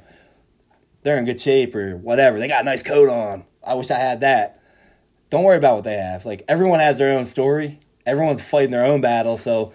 [1.04, 2.40] they're in good shape" or whatever.
[2.40, 3.44] They got a nice coat on.
[3.64, 4.57] I wish I had that.
[5.30, 6.26] Don't worry about what they have.
[6.26, 7.80] Like everyone has their own story.
[8.06, 9.38] Everyone's fighting their own battle.
[9.38, 9.74] So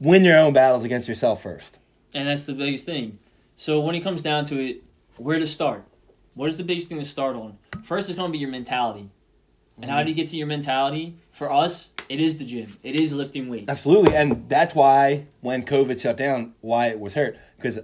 [0.00, 1.78] win your own battles against yourself first.
[2.14, 3.18] And that's the biggest thing.
[3.56, 4.84] So when it comes down to it,
[5.16, 5.84] where to start?
[6.34, 7.58] What is the biggest thing to start on?
[7.82, 9.10] First, it's going to be your mentality.
[9.80, 11.16] And how do you get to your mentality?
[11.32, 12.78] For us, it is the gym.
[12.82, 13.68] It is lifting weights.
[13.68, 17.80] Absolutely, and that's why when COVID shut down, why it was hurt because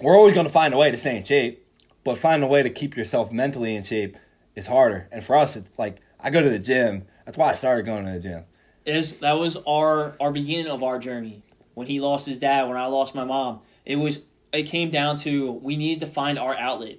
[0.00, 1.66] we're always going to find a way to stay in shape,
[2.04, 4.16] but find a way to keep yourself mentally in shape
[4.54, 5.08] is harder.
[5.12, 7.04] And for us, it's like I go to the gym.
[7.24, 8.44] That's why I started going to the gym.
[8.84, 11.42] is that was our our beginning of our journey.
[11.74, 15.16] When he lost his dad, when I lost my mom, it was it came down
[15.18, 16.98] to we needed to find our outlet.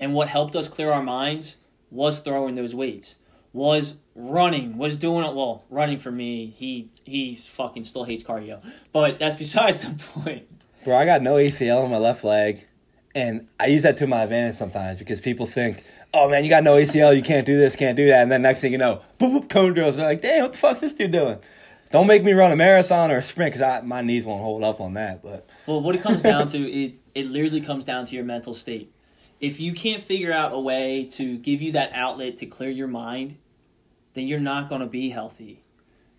[0.00, 1.56] And what helped us clear our minds
[1.90, 3.18] was throwing those weights.
[3.52, 5.64] was running, was doing it well.
[5.70, 8.60] Running for me, he he fucking still hates cardio,
[8.92, 10.48] but that's besides the point.
[10.84, 12.66] Bro, I got no ACL on my left leg,
[13.14, 16.64] and I use that to my advantage sometimes because people think, "Oh man, you got
[16.64, 19.02] no ACL, you can't do this, can't do that," and then next thing you know,
[19.18, 19.96] boop, boop, cone drills.
[19.96, 21.38] They're like, "Damn, what the fuck's this dude doing?"
[21.94, 24.80] Don't make me run a marathon or a sprint because my knees won't hold up
[24.80, 25.22] on that.
[25.22, 28.52] But well, what it comes down to, it it literally comes down to your mental
[28.52, 28.92] state.
[29.38, 32.88] If you can't figure out a way to give you that outlet to clear your
[32.88, 33.36] mind,
[34.14, 35.62] then you're not going to be healthy.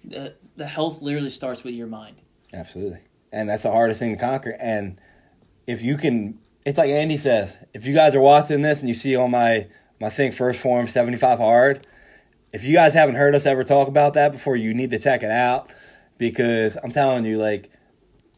[0.03, 2.21] The the health literally starts with your mind.
[2.53, 2.99] Absolutely,
[3.33, 4.55] and that's the hardest thing to conquer.
[4.59, 4.97] And
[5.67, 7.57] if you can, it's like Andy says.
[7.73, 9.67] If you guys are watching this and you see on my
[9.99, 11.85] my thing, 1st Phorm seventy five hard
[12.55, 15.23] if you guys haven't heard us ever talk about that before, you need to check
[15.23, 15.69] it out
[16.17, 17.69] because I'm telling you, like,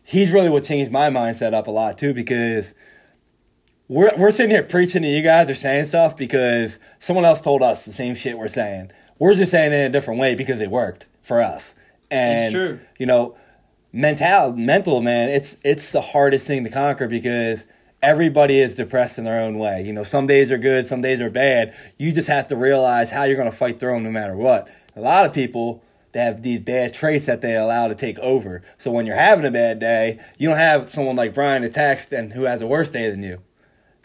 [0.04, 2.74] he's really what changed my mindset up a lot too because
[3.88, 7.62] we're, we're sitting here preaching to you guys or saying stuff because someone else told
[7.62, 8.90] us the same shit we're saying.
[9.20, 11.76] We're just saying it in a different way because it worked for us.
[12.10, 12.80] And, it's true.
[12.98, 13.38] you know,
[13.94, 17.68] mental, mental, man, it's, it's the hardest thing to conquer because
[18.02, 19.84] everybody is depressed in their own way.
[19.84, 21.76] You know, some days are good, some days are bad.
[21.98, 24.70] You just have to realize how you're going to fight through them no matter what.
[24.96, 25.84] A lot of people
[26.18, 28.64] they have these bad traits that they allow to take over.
[28.78, 32.34] So when you're having a bad day, you don't have someone like Brian text and
[32.34, 33.42] who has a worse day than you.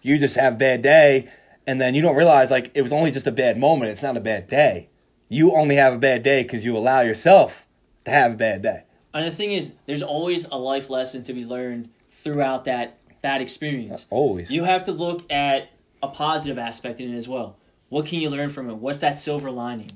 [0.02, 1.28] You just have a bad day,
[1.66, 3.92] and then you don't realize like it was only just a bad moment.
[3.92, 4.90] It's not a bad day.
[5.28, 7.66] You only have a bad day because you allow yourself
[8.05, 8.83] to have a bad day.
[9.14, 13.40] And the thing is, there's always a life lesson to be learned throughout that bad
[13.40, 14.06] experience.
[14.11, 14.50] Always.
[14.50, 15.70] You have to look at
[16.02, 17.56] a positive aspect in it as well.
[17.88, 18.74] What can you learn from it?
[18.74, 19.92] What's that silver lining?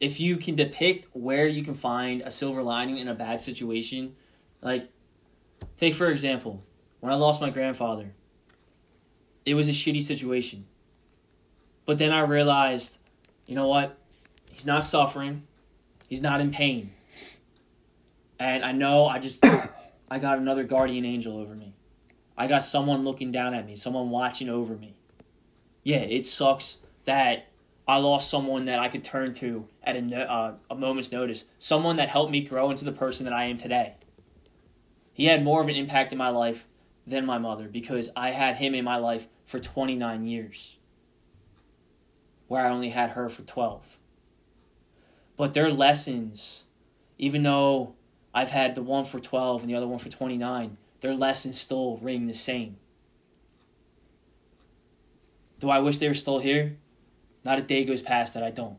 [0.00, 4.16] If you can depict where you can find a silver lining in a bad situation,
[4.62, 4.90] like
[5.76, 6.64] take for example,
[7.00, 8.14] when I lost my grandfather,
[9.44, 10.66] it was a shitty situation.
[11.84, 12.98] But then I realized,
[13.46, 13.98] you know what?
[14.50, 15.46] He's not suffering.
[16.08, 16.92] He's not in pain.
[18.38, 19.44] And I know I just
[20.10, 21.74] I got another guardian angel over me.
[22.40, 24.94] I got someone looking down at me, someone watching over me.
[25.82, 27.50] Yeah, it sucks that
[27.86, 31.96] I lost someone that I could turn to at a, uh, a moment's notice, someone
[31.96, 33.96] that helped me grow into the person that I am today.
[35.12, 36.66] He had more of an impact in my life
[37.06, 40.78] than my mother because I had him in my life for 29 years,
[42.48, 43.98] where I only had her for 12.
[45.36, 46.64] But their lessons,
[47.18, 47.96] even though
[48.32, 51.98] I've had the one for 12 and the other one for 29, their lessons still
[51.98, 52.76] ring the same.
[55.58, 56.76] Do I wish they were still here?
[57.44, 58.78] Not a day goes past that I don't.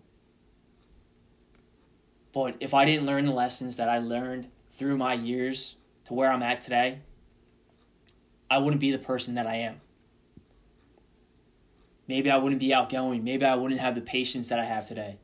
[2.33, 6.31] But if I didn't learn the lessons that I learned through my years to where
[6.31, 6.99] I'm at today,
[8.49, 9.81] I wouldn't be the person that I am.
[12.07, 13.23] Maybe I wouldn't be outgoing.
[13.23, 15.17] Maybe I wouldn't have the patience that I have today.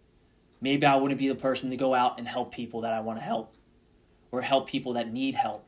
[0.62, 3.20] Maybe I wouldn't be the person to go out and help people that I want
[3.20, 3.54] to help
[4.32, 5.67] or help people that need help.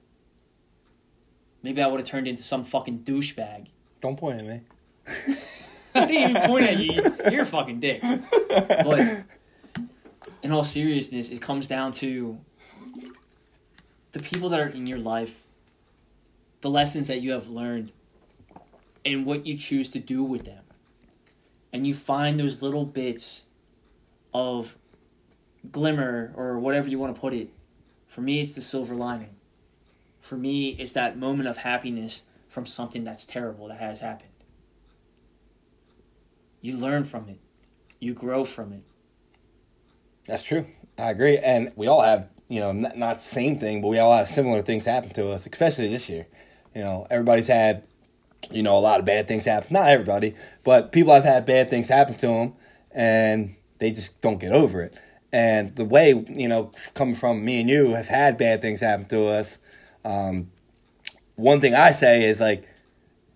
[1.62, 3.68] Maybe I would have turned into some fucking douchebag.
[4.02, 4.62] Don't point at me.
[5.96, 7.16] I didn't even point at you.
[7.32, 8.02] You're a fucking dick.
[8.02, 9.24] But
[10.42, 12.40] in all seriousness, it comes down to
[14.14, 15.44] the people that are in your life,
[16.62, 17.92] the lessons that you have learned,
[19.04, 20.64] and what you choose to do with them.
[21.74, 23.46] And you find those little bits
[24.34, 24.78] of
[25.72, 27.50] glimmer or whatever you want to put it.
[28.08, 29.36] For me, it's the silver lining
[30.30, 34.30] for me is that moment of happiness from something that's terrible that has happened.
[36.62, 37.40] You learn from it.
[38.00, 38.84] You grow from it.
[40.28, 40.68] That's true.
[41.00, 41.40] I agree.
[41.40, 44.28] And we all have, you know, not, not the same thing, but we all have
[44.28, 46.28] similar things happen to us, especially this year.
[46.76, 47.82] You know, everybody's had,
[48.52, 49.74] you know, a lot of bad things happen.
[49.74, 52.54] Not everybody, but people have had bad things happen to them,
[52.92, 54.96] and they just don't get over it.
[55.32, 59.06] And the way, you know, coming from me and you have had bad things happen
[59.08, 59.58] to us,
[60.06, 60.52] um,
[61.36, 62.68] one thing I say is like,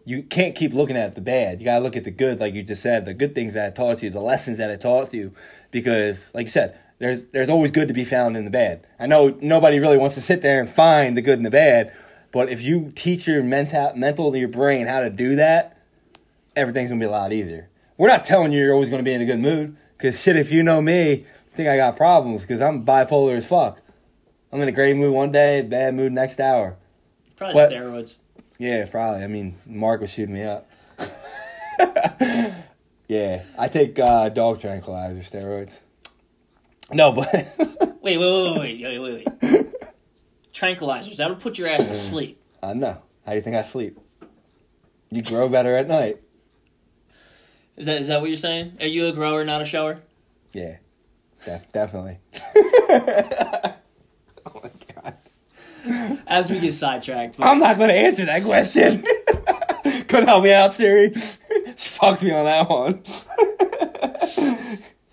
[0.06, 1.62] you can't keep looking at the bad.
[1.62, 3.76] You gotta look at the good, like you just said, the good things that it
[3.76, 5.34] taught you, the lessons that it taught you,
[5.71, 8.86] because, like you said, there's there's always good to be found in the bad.
[8.99, 11.93] I know nobody really wants to sit there and find the good and the bad,
[12.32, 15.78] but if you teach your mental mental your brain how to do that,
[16.56, 17.69] everything's gonna be a lot easier.
[17.97, 20.52] We're not telling you you're always gonna be in a good mood, because shit, if
[20.52, 23.82] you know me, I think I got problems, because I'm bipolar as fuck.
[24.54, 26.78] I'm in a great mood one day, bad mood next hour.
[27.36, 27.72] Probably what?
[27.72, 28.18] steroids.
[28.60, 29.24] Yeah, probably.
[29.24, 30.70] I mean, Mark was shooting me up.
[33.08, 35.80] yeah, I take uh, dog tranquilizer steroids.
[36.92, 37.34] No, but
[38.04, 39.66] wait, wait, wait, wait, wait, wait, wait.
[40.54, 42.39] Tranquilizers that'll put your ass to sleep.
[42.62, 43.02] I know.
[43.26, 43.98] How do you think I sleep?
[45.10, 46.20] You grow better at night.
[47.76, 48.78] Is that is that what you're saying?
[48.80, 50.02] Are you a grower, not a shower?
[50.54, 50.78] Yeah.
[51.44, 52.20] Def- definitely.
[56.28, 59.04] As we get sidetracked, but I'm not going to answer that question.
[60.08, 61.13] Couldn't help me out, Siri.
[61.13, 61.19] she
[61.76, 63.04] fucked me on that one.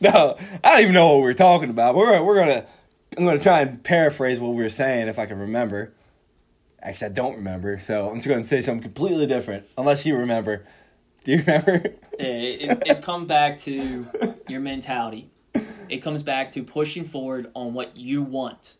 [0.01, 1.95] no, I don't even know what we're talking about.
[1.95, 2.67] We're we're gonna
[3.17, 5.93] I'm gonna try and paraphrase what we were saying if I can remember.
[6.83, 9.67] Actually, I don't remember, so I'm just gonna say something completely different.
[9.77, 10.67] Unless you remember.
[11.25, 11.83] Do you remember?
[12.19, 14.07] Yeah, it, it's come back to
[14.49, 15.31] your mentality.
[15.89, 18.77] It comes back to pushing forward on what you want.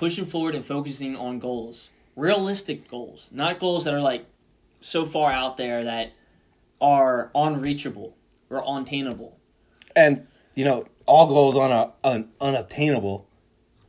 [0.00, 1.90] Pushing forward and focusing on goals.
[2.16, 3.30] Realistic goals.
[3.34, 4.24] Not goals that are like
[4.80, 6.12] so far out there that
[6.80, 8.16] are unreachable
[8.48, 9.36] or unattainable.
[9.94, 13.26] and you know all goals on a un, unobtainable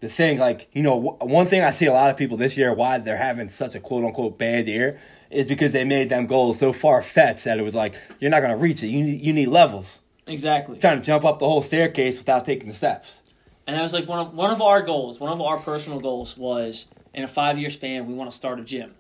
[0.02, 2.58] the thing like you know w- one thing i see a lot of people this
[2.58, 6.28] year why they're having such a quote unquote bad year is because they made them
[6.28, 9.06] goals so far fetched that it was like you're not going to reach it you
[9.06, 10.78] you need levels Exactly.
[10.78, 13.21] trying to jump up the whole staircase without taking the steps
[13.68, 15.20] And that was like one of one of our goals.
[15.20, 18.60] One of our personal goals was in a five year span we want to start
[18.60, 18.96] a gym.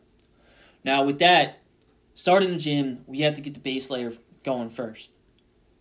[0.83, 1.59] Now with that,
[2.15, 5.11] starting a gym, we have to get the base layer going first.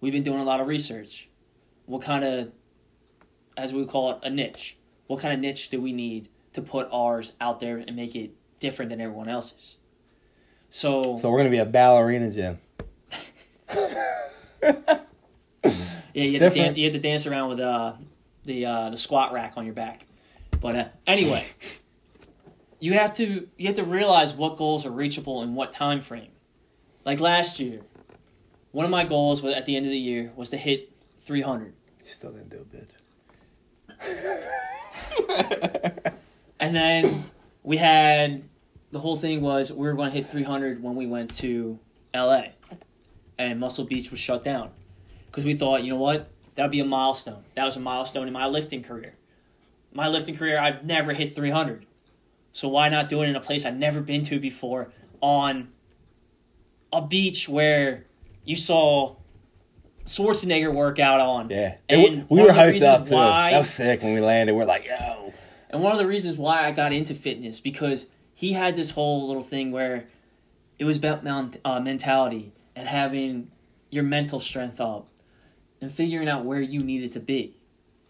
[0.00, 1.28] We've been doing a lot of research.
[1.86, 2.52] What kind of,
[3.56, 4.76] as we call it, a niche?
[5.06, 8.30] What kind of niche do we need to put ours out there and make it
[8.60, 9.76] different than everyone else's?
[10.70, 12.60] So, so we're going to be a ballerina gym
[16.12, 17.92] Yeah, you have, dance, you have to dance around with uh,
[18.44, 20.06] the uh, the squat rack on your back.
[20.60, 21.46] But uh, anyway,
[22.80, 26.32] you have to you have to realize what goals are reachable in what time frame.
[27.04, 27.82] Like last year,
[28.72, 31.74] one of my goals was at the end of the year was to hit 300,
[32.00, 32.96] you still didn't do it
[36.60, 37.24] and then
[37.62, 38.42] we had
[38.92, 41.78] the whole thing was we were going to hit 300 when we went to
[42.14, 42.52] L.A.
[43.38, 44.70] and Muscle Beach was shut down
[45.26, 47.44] because we thought, you know what, that'd be a milestone.
[47.56, 49.14] That was a milestone in my lifting career.
[49.92, 51.86] My lifting career, I've never hit 300.
[52.52, 55.68] So why not do it in a place I've never been to before on
[56.92, 58.04] a beach where
[58.44, 59.16] you saw
[60.06, 61.50] Schwarzenegger work out on?
[61.50, 64.54] yeah And It- we were hyped up too why- that was sick when we landed
[64.54, 65.32] we're like yo
[65.68, 69.28] And one of the reasons why I got into fitness because he had this whole
[69.28, 70.08] little thing where
[70.80, 71.24] it was about
[71.64, 73.52] uh, mentality and having
[73.90, 75.06] your mental strength up
[75.80, 77.56] and figuring out where you needed to be.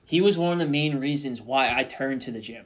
[0.04, 2.64] He was one of the main reasons why I turned to the gym.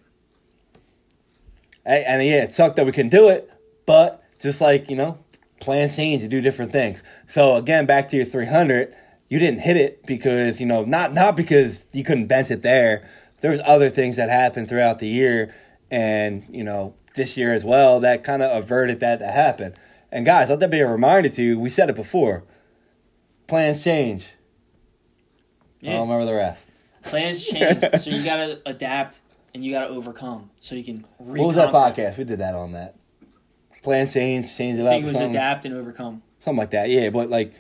[1.85, 3.51] Hey, and yeah, it sucked that we couldn't do it,
[3.85, 5.19] but just like, you know,
[5.61, 7.03] plans change to do different things.
[7.27, 8.95] So again, back to your 300,
[9.29, 13.07] you didn't hit it because, you know, not not because you couldn't bench it there.
[13.41, 15.55] There was other things that happened throughout the year
[15.91, 19.75] and, you know, this year as well that kind of averted that to happen.
[20.11, 21.59] And guys, let that be a reminder to you.
[21.59, 22.45] We said it before.
[23.47, 24.29] Plans change.
[25.85, 25.97] I Yeah.
[25.99, 26.67] don't remember the rest.
[27.03, 29.21] Plans change, so you gotta adapt
[29.55, 31.05] and you gotta overcome so you can.
[31.19, 32.17] What was that podcast?
[32.19, 32.97] We did that on that.
[33.83, 34.91] Plans change, change it I up.
[34.93, 35.31] think it was something.
[35.31, 36.23] adapt and overcome.
[36.41, 36.89] something like that.
[36.89, 37.53] Yeah, but like,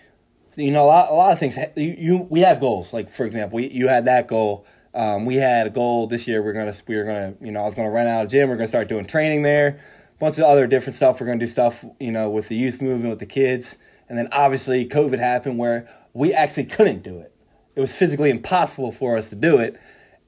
[0.56, 1.58] you know, a lot, a lot of things.
[1.76, 2.92] You, you we have goals.
[2.94, 4.64] Like for example, we, you had that goal.
[4.94, 6.42] Um, we had a goal this year.
[6.42, 8.48] We're gonna, we were gonna, you know, I was gonna rent out a gym.
[8.48, 9.80] We're gonna start doing training there.
[10.18, 11.20] bunch of other different stuff.
[11.20, 13.76] We're gonna do stuff, you know, with the youth movement with the kids.
[14.08, 17.33] And then obviously COVID happened where we actually couldn't do it.
[17.74, 19.80] It was physically impossible for us to do it.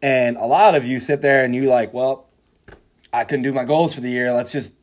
[0.03, 2.29] And a lot of you sit there and you like, well,
[3.13, 4.33] I couldn't do my goals for the year.
[4.33, 4.75] Let's just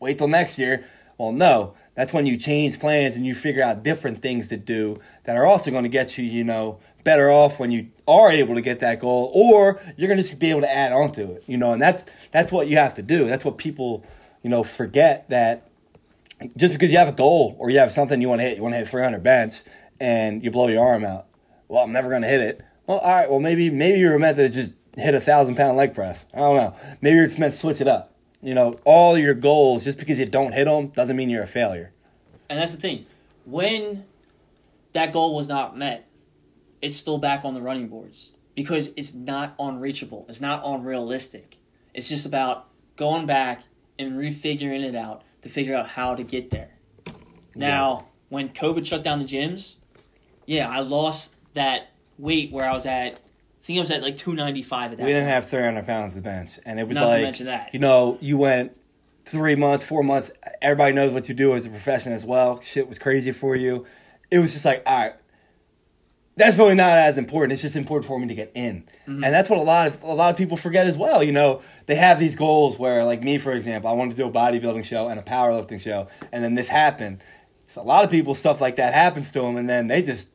[0.00, 0.84] wait till next year.
[1.16, 1.74] Well, no.
[1.94, 5.44] That's when you change plans and you figure out different things to do that are
[5.44, 8.80] also going to get you, you know, better off when you are able to get
[8.80, 11.56] that goal, or you're going to just be able to add on to it, you
[11.56, 11.72] know.
[11.72, 13.26] And that's that's what you have to do.
[13.26, 14.04] That's what people,
[14.42, 15.70] you know, forget that
[16.56, 18.62] just because you have a goal or you have something you want to hit, you
[18.62, 19.62] want to hit 300 bench,
[19.98, 21.27] and you blow your arm out.
[21.68, 22.64] Well, I'm never going to hit it.
[22.86, 23.30] Well, all right.
[23.30, 26.24] Well, maybe maybe you were meant to just hit a thousand pound leg press.
[26.34, 26.76] I don't know.
[27.00, 28.14] Maybe you're meant to switch it up.
[28.42, 31.46] You know, all your goals just because you don't hit them doesn't mean you're a
[31.46, 31.92] failure.
[32.48, 33.06] And that's the thing.
[33.44, 34.04] When
[34.92, 36.08] that goal was not met,
[36.80, 40.24] it's still back on the running boards because it's not unreachable.
[40.28, 41.58] It's not unrealistic.
[41.94, 43.64] It's just about going back
[43.98, 46.70] and refiguring it out to figure out how to get there.
[47.54, 49.76] Now, when COVID shut down the gyms,
[50.46, 53.14] yeah, I lost that weight where I was at.
[53.14, 55.34] I think I was at like 295 at that We didn't point.
[55.34, 57.70] have 300 pounds to bench, and it was Not to like mention that.
[57.74, 58.76] you know you went
[59.24, 60.30] three months, four months.
[60.62, 62.60] Everybody knows what you do as a profession as well.
[62.62, 63.84] Shit was crazy for you.
[64.30, 65.12] It was just like all right.
[66.36, 67.52] That's really not as important.
[67.52, 69.24] It's just important for me to get in, Mm-hmm.
[69.24, 71.22] and that's what a lot of a lot of people forget as well.
[71.22, 74.28] You know, they have these goals where, like me, for example, I wanted to do
[74.28, 77.22] a bodybuilding show and a powerlifting show, and then this happened.
[77.66, 80.30] So a lot of people, stuff like that happens to them, and then they just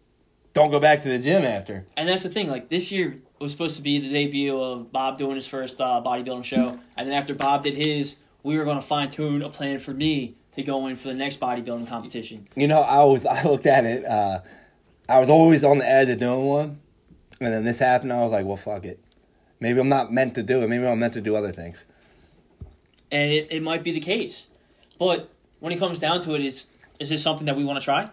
[0.53, 1.85] don't go back to the gym after.
[1.97, 2.47] And that's the thing.
[2.47, 6.01] Like this year was supposed to be the debut of Bob doing his first uh,
[6.05, 9.49] bodybuilding show, and then after Bob did his, we were going to fine tune a
[9.49, 12.47] plan for me to go in for the next bodybuilding competition.
[12.55, 14.05] You know, I was I looked at it.
[14.05, 14.39] Uh,
[15.09, 16.79] I was always on the edge of doing one,
[17.41, 18.13] and then this happened.
[18.13, 18.99] I was like, well, fuck it.
[19.59, 20.69] Maybe I'm not meant to do it.
[20.69, 21.83] Maybe I'm meant to do other things.
[23.11, 24.47] And it, it might be the case,
[24.97, 25.29] but
[25.59, 26.67] when it comes down to it, is
[26.99, 28.09] is this something that we want to try?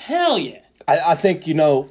[0.00, 0.60] Hell yeah!
[0.88, 1.90] I, I think you know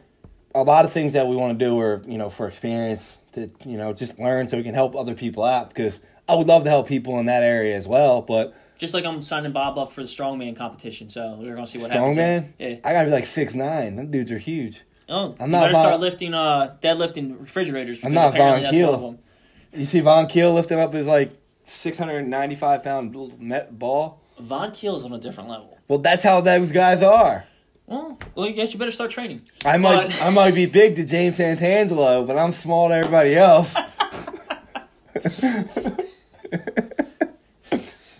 [0.56, 3.52] a lot of things that we want to do are you know for experience to
[3.64, 6.64] you know just learn so we can help other people out because I would love
[6.64, 8.56] to help people in that area as well, but.
[8.80, 11.92] Just like I'm signing Bob up for the strongman competition, so we're gonna see what
[11.92, 12.16] Strongman?
[12.16, 12.16] happens.
[12.16, 12.54] there.
[12.58, 12.76] Yeah.
[12.84, 13.98] I gotta be like six nine.
[13.98, 14.84] Them dudes are huge.
[15.10, 18.00] Oh, I'm not better start lifting, uh, deadlifting refrigerators.
[18.04, 18.86] I'm not Von Keel.
[18.88, 19.20] one of them.
[19.74, 21.32] You see Von Keel lifting up his like
[21.64, 24.22] six hundred and ninety five pound met ball.
[24.40, 25.78] Von Keel is on a different level.
[25.90, 27.46] Well, that's how those guys are.
[27.90, 29.42] Well, well, I guess you better start training.
[29.66, 33.36] I might But- I might be big to James Santangelo, but I'm small to everybody
[33.36, 33.76] else.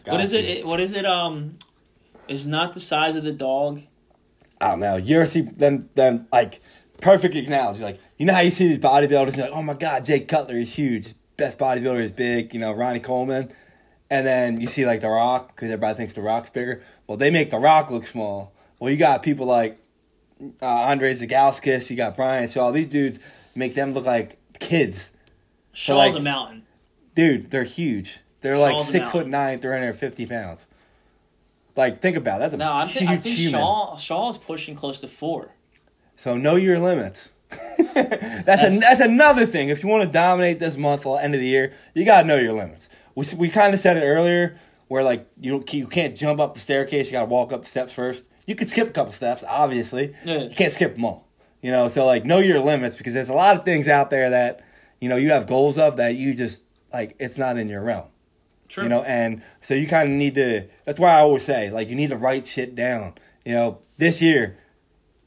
[0.06, 0.46] What is it?
[0.46, 0.66] it?
[0.66, 1.06] What is it?
[1.06, 1.58] Um,
[2.28, 3.82] is not the size of the dog.
[4.60, 4.96] I don't know.
[4.96, 5.90] You ever see them?
[5.94, 6.62] Them like
[7.00, 7.84] perfect analogy.
[7.84, 10.22] Like you know how you see these bodybuilders, and you're like, oh my god, Jay
[10.22, 11.14] Cutler is huge.
[11.38, 12.54] Best bodybuilder is big.
[12.54, 13.54] You know, Ronnie Coleman.
[14.10, 16.82] And then you see like The Rock because everybody thinks The Rock's bigger.
[17.06, 18.52] Well, they make The Rock look small.
[18.80, 19.80] Well, you got people like
[20.62, 21.90] uh, Andre Zagauskas.
[21.90, 22.48] You got Brian.
[22.50, 23.20] So all these dudes
[23.56, 25.12] make them look like kids.
[25.74, 26.64] Shaw's like- a mountain.
[27.16, 28.20] Dude, they're huge.
[28.42, 30.66] They're like Shaw's a six foot nine, three hundred fifty pounds.
[31.76, 32.40] Like, think about it.
[32.40, 33.60] That's a No, I'm huge th- I think human.
[33.60, 35.52] Shaw Shaw's pushing close to four.
[36.16, 37.32] So know your limits.
[37.50, 39.68] that's That's- a, that's another thing.
[39.70, 42.38] If you want to dominate this month or end of the year, you gotta know
[42.38, 42.88] your limits.
[43.16, 44.58] We we kind of said it earlier,
[44.88, 47.08] where like you don't, you can't jump up the staircase.
[47.08, 48.26] You gotta walk up the steps first.
[48.50, 50.16] You could skip a couple steps, obviously.
[50.26, 50.46] Yeah.
[50.46, 51.28] You can't skip them all.
[51.62, 54.32] You know, so like know your limits because there's a lot of things out there
[54.32, 54.66] that
[55.00, 58.08] you know you have goals of that you just like it's not in your realm.
[58.68, 58.84] True.
[58.84, 60.68] You know, and so you kind of need to.
[60.86, 63.16] That's why I always say, like, you need to write shit down.
[63.46, 64.58] You know, this year,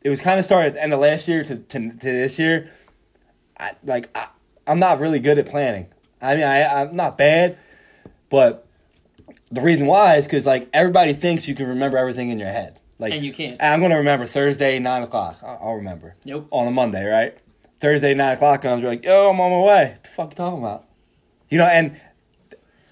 [0.03, 2.39] it was kind of started at the end of last year to, to, to this
[2.41, 2.71] year.
[3.59, 4.29] I, like, I,
[4.67, 5.89] I'm not really good at planning.
[6.21, 7.59] I mean, I, I'm not bad,
[8.31, 8.67] but
[9.51, 12.79] the reason why is because, like, everybody thinks you can remember everything in your head.
[13.03, 13.61] Like, And you can't.
[13.61, 15.39] I'm going to remember Thursday, 9 o'clock.
[15.43, 16.15] I'll remember.
[16.25, 16.47] Nope.
[16.51, 17.37] On a Monday, right?
[17.81, 19.91] Thursday, 9 o'clock comes, you're like, yo, I'm on my way.
[19.91, 20.87] What the fuck you talking about?
[21.51, 22.01] You know, and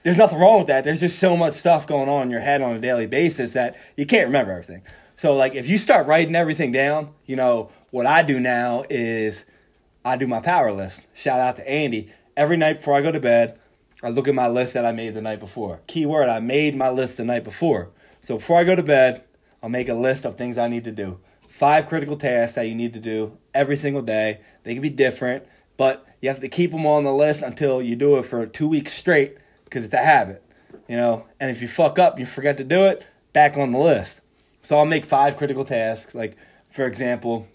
[0.02, 0.82] there's nothing wrong with that.
[0.84, 3.78] There's just so much stuff going on in your head on a daily basis that
[3.96, 4.82] you can't remember everything.
[5.16, 9.44] So like if you start writing everything down, you know, what I do now is
[10.04, 11.02] I do my power list.
[11.14, 12.12] Shout out to Andy.
[12.36, 13.58] Every night before I go to bed,
[14.02, 15.82] I look at my list that I made the night before.
[15.86, 17.90] Keyword, I made my list the night before.
[18.22, 19.24] So before I go to bed,
[19.62, 21.18] I'll make a list of things I need to do.
[21.48, 24.40] Five critical tasks that you need to do every single day.
[24.62, 25.44] They can be different,
[25.76, 28.68] but you have to keep them on the list until you do it for two
[28.68, 30.42] weeks straight because it's a habit,
[30.88, 31.26] you know.
[31.38, 34.20] And if you fuck up, you forget to do it, back on the list.
[34.62, 36.14] So I'll make five critical tasks.
[36.14, 36.36] Like
[36.70, 37.48] for example,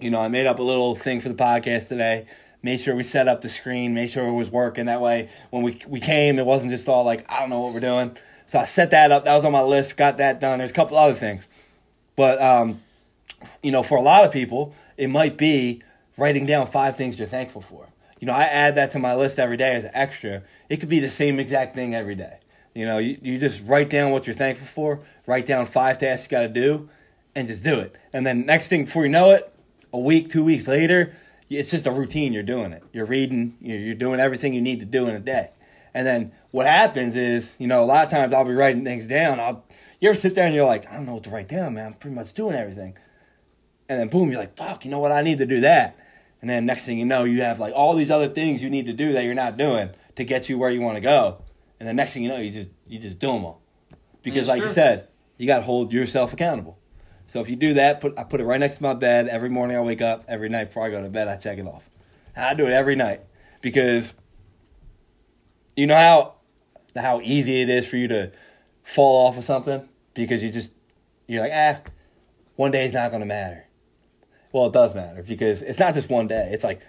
[0.00, 2.26] you know, I made up a little thing for the podcast today.
[2.62, 4.84] Made sure we set up the screen, made sure it was working.
[4.84, 7.72] That way, when we we came, it wasn't just all like I don't know what
[7.72, 8.16] we're doing.
[8.50, 9.26] So I set that up.
[9.26, 9.96] That was on my list.
[9.96, 10.58] Got that done.
[10.58, 11.46] There's a couple other things,
[12.16, 12.80] but um,
[13.62, 15.84] you know, for a lot of people, it might be
[16.16, 17.86] writing down five things you're thankful for.
[18.18, 20.42] You know, I add that to my list every day as an extra.
[20.68, 22.38] It could be the same exact thing every day.
[22.74, 26.24] You know, you, you just write down what you're thankful for, write down five tasks
[26.24, 26.88] you got to do,
[27.36, 27.94] and just do it.
[28.12, 29.54] And then next thing before you know it,
[29.92, 31.14] a week, two weeks later,
[31.48, 32.32] it's just a routine.
[32.32, 32.82] You're doing it.
[32.92, 33.56] You're reading.
[33.60, 35.50] You're doing everything you need to do in a day.
[35.94, 39.06] And then what happens is, you know, a lot of times I'll be writing things
[39.06, 39.40] down.
[39.40, 39.64] I'll,
[40.00, 41.86] you ever sit there and you're like, I don't know what to write down, man.
[41.86, 42.96] I'm pretty much doing everything.
[43.88, 45.12] And then boom, you're like, fuck, you know what?
[45.12, 45.98] I need to do that.
[46.40, 48.86] And then next thing you know, you have like all these other things you need
[48.86, 51.42] to do that you're not doing to get you where you want to go.
[51.78, 53.62] And then next thing you know, you just you just do them all.
[54.22, 54.68] Because That's like true.
[54.68, 56.78] you said, you got to hold yourself accountable.
[57.26, 59.48] So if you do that, put I put it right next to my bed every
[59.48, 59.76] morning.
[59.76, 61.28] I wake up every night before I go to bed.
[61.28, 61.88] I check it off.
[62.34, 63.22] And I do it every night
[63.60, 64.14] because
[65.80, 66.34] you know how
[67.00, 68.30] how easy it is for you to
[68.82, 70.74] fall off of something because you just
[71.26, 71.80] you're like ah
[72.56, 73.64] one day is not going to matter.
[74.52, 76.50] Well, it does matter because it's not just one day.
[76.52, 76.82] It's like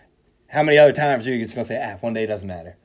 [0.47, 2.75] how many other times are you just going to say ah one day doesn't matter.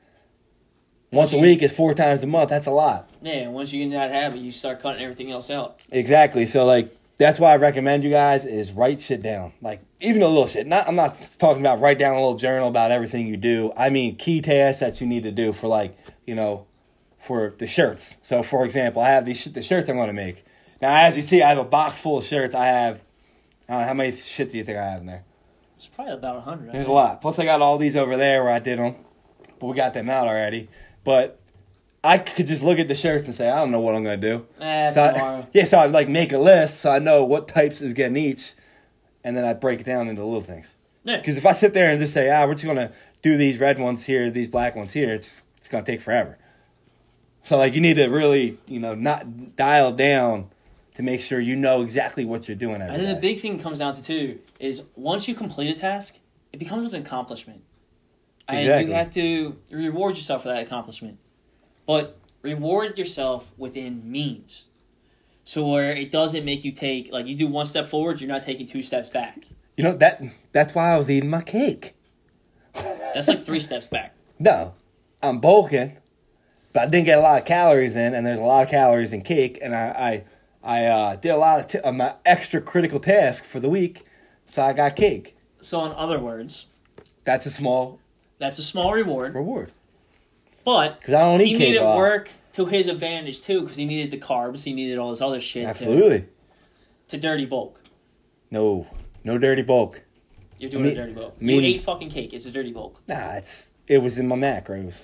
[1.11, 2.51] Once a week is four times a month.
[2.51, 3.09] That's a lot.
[3.21, 5.81] Yeah, once you get in that habit, you start cutting everything else out.
[5.91, 6.45] Exactly.
[6.45, 9.53] So like that's why I recommend you guys is write shit down.
[9.61, 10.67] Like even a little shit.
[10.67, 13.71] Not I'm not talking about write down a little journal about everything you do.
[13.75, 16.67] I mean key tasks that you need to do for like, you know,
[17.17, 18.15] for the shirts.
[18.23, 20.45] So for example, I have these sh- the shirts I'm to make.
[20.81, 22.53] Now as you see, I have a box full of shirts.
[22.53, 23.03] I have
[23.67, 25.23] I don't know, how many shit do you think I have in there?
[25.77, 26.73] It's probably about hundred.
[26.73, 27.21] There's a lot.
[27.21, 28.95] Plus, I got all these over there where I did them,
[29.59, 30.69] but we got them out already.
[31.03, 31.39] But
[32.03, 34.17] I could just look at the shirts and say, I don't know what I'm gonna
[34.17, 34.45] do.
[34.61, 37.81] Eh, So I- yeah, so I like make a list so I know what types
[37.81, 38.53] is getting each,
[39.23, 40.73] and then I break it down into little things.
[41.03, 41.17] Yeah.
[41.17, 42.91] Because if I sit there and just say, ah, we're just gonna
[43.21, 46.37] do these red ones here, these black ones here, it's it's gonna take forever.
[47.43, 50.49] So like you need to really, you know, not dial down
[50.95, 53.59] to make sure you know exactly what you're doing every I think the big thing
[53.59, 56.17] comes down to too is once you complete a task,
[56.53, 57.61] it becomes an accomplishment,
[58.47, 61.19] and you have to reward yourself for that accomplishment.
[61.87, 64.67] But reward yourself within means,
[65.43, 68.43] so where it doesn't make you take like you do one step forward, you're not
[68.43, 69.45] taking two steps back.
[69.77, 70.21] You know that
[70.51, 71.95] that's why I was eating my cake.
[72.73, 74.13] That's like three steps back.
[74.39, 74.75] No,
[75.19, 75.97] I'm bulking,
[76.71, 79.11] but I didn't get a lot of calories in, and there's a lot of calories
[79.11, 80.23] in cake, and I
[80.63, 83.67] I, I uh, did a lot of, t- of my extra critical task for the
[83.67, 84.05] week,
[84.45, 85.35] so I got cake.
[85.59, 86.67] So in other words,
[87.23, 87.99] That's a small
[88.37, 89.71] that's a small reward, reward
[90.67, 91.95] but because I don't he eat made it lot.
[91.97, 95.39] work to his advantage too because he needed the carbs, he needed all this other
[95.39, 96.25] shit to, Absolutely,
[97.07, 97.79] to dirty bulk.
[98.51, 98.85] no,
[99.23, 100.01] no dirty bulk.
[100.59, 101.41] You're doing Me- a dirty bulk.
[101.41, 102.33] me- you ate fucking cake.
[102.33, 103.01] It's a dirty bulk.
[103.07, 105.03] Nah, it's it was in my macros,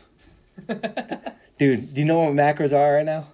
[1.57, 1.93] dude.
[1.93, 3.28] Do you know what macros are right now?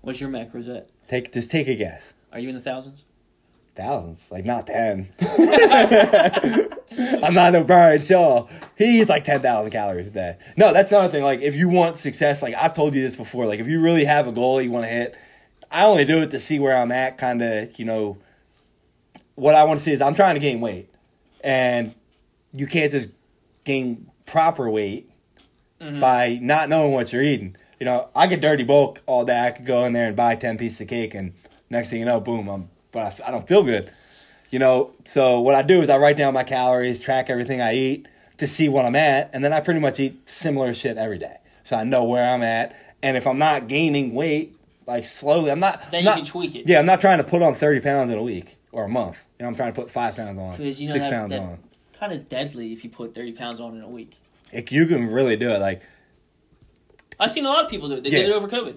[0.00, 0.88] What's your macros at?
[1.08, 2.12] Take just take a guess.
[2.32, 3.04] Are you in the thousands?
[3.76, 5.10] Thousands, like not ten.
[7.22, 8.46] I'm not no Brian Shaw.
[8.78, 10.38] He eats like ten thousand calories a day.
[10.56, 11.22] No, that's another thing.
[11.22, 13.44] Like if you want success, like I've told you this before.
[13.46, 15.14] Like if you really have a goal you want to hit,
[15.70, 17.18] I only do it to see where I'm at.
[17.18, 18.16] Kind of, you know,
[19.34, 20.88] what I want to see is I'm trying to gain weight,
[21.44, 21.94] and
[22.54, 23.10] you can't just
[23.64, 25.10] gain proper weight
[25.82, 26.00] mm-hmm.
[26.00, 27.56] by not knowing what you're eating.
[27.78, 29.38] You know, I get dirty bulk all day.
[29.38, 31.34] I could go in there and buy ten pieces of cake, and
[31.68, 33.90] next thing you know, boom, I'm but I don't feel good.
[34.50, 37.74] You know, so what I do is I write down my calories, track everything I
[37.74, 38.06] eat
[38.38, 41.38] to see what I'm at, and then I pretty much eat similar shit every day,
[41.64, 42.76] so I know where I'm at.
[43.02, 44.56] And if I'm not gaining weight,
[44.86, 45.90] like slowly, I'm not.
[45.90, 46.66] Then not- you can tweak it.
[46.68, 49.24] Yeah, I'm not trying to put on thirty pounds in a week or a month.
[49.38, 51.30] You know, I'm trying to put five pounds on, Because you know six that, pounds
[51.30, 51.58] that on.
[51.98, 54.12] kind of deadly if you put 30 pounds on in a week.
[54.52, 55.82] It, you can really do it, like
[57.18, 58.04] I've seen a lot of people do it.
[58.04, 58.18] They Yeah.
[58.22, 58.76] did it over COVID.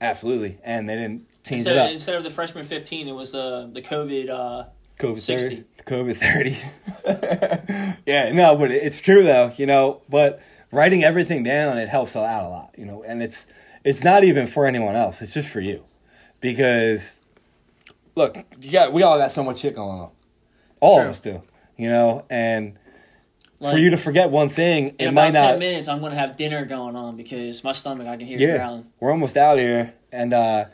[0.00, 1.92] absolutely, and they didn't change Instead it of, up.
[1.92, 4.30] instead of the freshman 15, it was the the COVID.
[4.30, 4.64] Uh,
[4.98, 5.64] COVID 60.
[5.86, 6.12] 30.
[6.12, 7.98] COVID 30.
[8.06, 12.44] yeah, no, but it's true though, you know, but writing everything down it helps out
[12.44, 13.46] a lot, you know, and it's
[13.82, 15.22] it's not even for anyone else.
[15.22, 15.84] It's just for you.
[16.40, 17.18] Because
[18.14, 20.10] look, you got we all got so much shit going on.
[20.80, 21.04] All True.
[21.04, 21.42] of us do,
[21.76, 22.78] you know, and
[23.58, 26.12] like, for you to forget one thing, in it might 10 not minutes, I'm going
[26.12, 28.86] to have dinner going on because my stomach, I can hear it yeah, growling.
[28.98, 30.64] we're almost out here, and uh,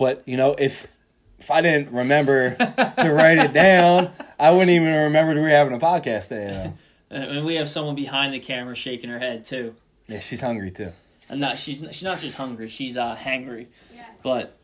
[0.00, 0.90] but you know if
[1.38, 5.74] if I didn't remember to write it down, I wouldn't even remember we were having
[5.74, 6.72] a podcast today.
[7.12, 9.74] And we have someone behind the camera shaking her head too.
[10.06, 10.92] Yeah, she's hungry too.
[11.28, 13.66] And not she's she's not just hungry, she's uh hangry.
[13.92, 14.10] Yes.
[14.22, 14.56] But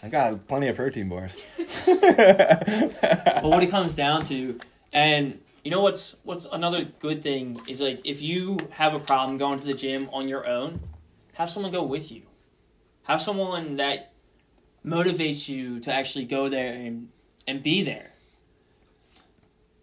[0.00, 1.36] I got plenty of protein bars.
[1.86, 4.60] but what it comes down to,
[4.92, 9.38] and you know what's what's another good thing is like if you have a problem
[9.38, 10.78] going to the gym on your own,
[11.32, 12.22] have someone go with you.
[13.08, 14.12] Have someone that
[14.84, 17.08] motivates you to actually go there and
[17.46, 18.12] and be there.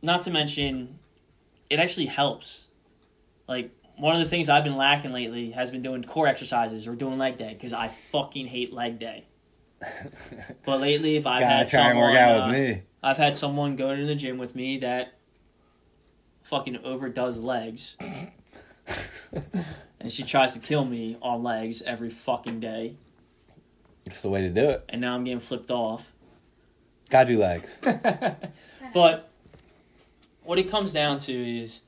[0.01, 0.99] Not to mention,
[1.69, 2.67] it actually helps.
[3.47, 6.95] Like one of the things I've been lacking lately has been doing core exercises or
[6.95, 9.25] doing leg day because I fucking hate leg day.
[10.65, 12.81] But lately, if I've Gotta had someone, work out uh, with me.
[13.03, 15.13] I've had someone go to the gym with me that
[16.43, 17.95] fucking overdoes legs.
[19.99, 22.97] and she tries to kill me on legs every fucking day.
[24.05, 24.85] It's the way to do it.
[24.89, 26.11] And now I'm getting flipped off.
[27.09, 27.79] Gotta do legs.
[28.95, 29.29] But
[30.43, 31.81] what it comes down to is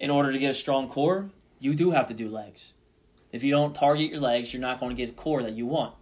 [0.00, 2.72] in order to get a strong core, you do have to do legs.
[3.30, 5.66] If you don't target your legs, you're not going to get a core that you
[5.66, 5.94] want.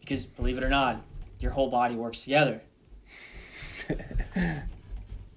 [0.00, 1.02] Because believe it or not,
[1.38, 2.62] your whole body works together.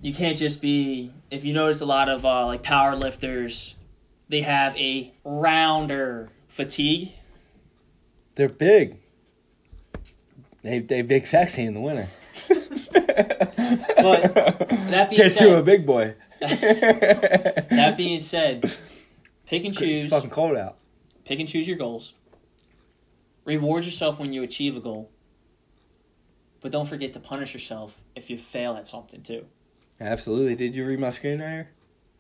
[0.02, 3.76] you can't just be if you notice a lot of uh, like power lifters
[4.30, 7.12] they have a rounder fatigue
[8.36, 8.98] They're big.
[10.62, 12.08] They they big sexy in the winter.
[12.48, 14.34] But
[14.90, 16.16] that being Gets you a big boy.
[16.40, 18.64] that being said
[19.46, 20.06] pick and choose.
[20.06, 20.78] It's fucking cold out.
[21.26, 22.14] pick and choose your goals
[23.46, 25.10] reward yourself when you achieve a goal
[26.62, 29.46] but don't forget to punish yourself if you fail at something too
[30.02, 30.56] Absolutely.
[30.56, 31.68] Did you read my screen right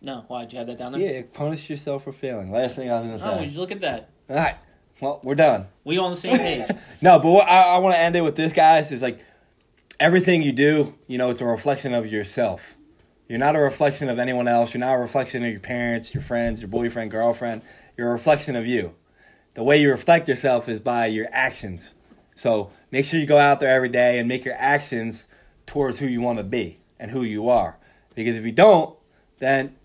[0.01, 2.51] no why did you have that down there Yeah, punish yourself for failing.
[2.51, 3.25] Last thing I was gonna say.
[3.25, 3.39] oh say.
[3.39, 4.55] would you look at that All right.
[5.01, 5.67] Well, we're done.
[5.83, 6.69] we on the same page
[7.01, 9.19] No, but what I, I want to end it with this, guys, is like,
[9.99, 12.75] everything you do, you know, it's a reflection of yourself.
[13.27, 14.73] You're not a reflection of anyone else.
[14.73, 17.61] You're not a reflection of your parents, your friends, your boyfriend, girlfriend.
[17.95, 18.95] You're a reflection of you.
[19.53, 21.93] The way you reflect yourself is by your actions.
[22.33, 25.27] So make sure you go out there every day and make your actions
[25.65, 27.77] towards who you want to be and who you are.
[28.15, 28.97] Because if you don't,
[29.39, 29.75] then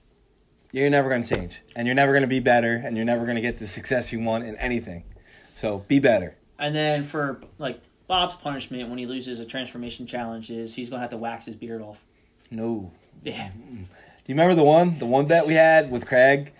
[0.82, 3.24] you're never going to change and you're never going to be better and you're never
[3.24, 5.04] going to get the success you want in anything.
[5.54, 6.36] So be better.
[6.58, 11.00] And then for like Bob's punishment when he loses a transformation challenge is he's gonna
[11.00, 12.04] have to wax his beard off.
[12.50, 12.92] No.
[13.22, 13.48] Yeah.
[13.54, 13.76] Do
[14.26, 16.52] you remember the one, the one bet we had with Craig?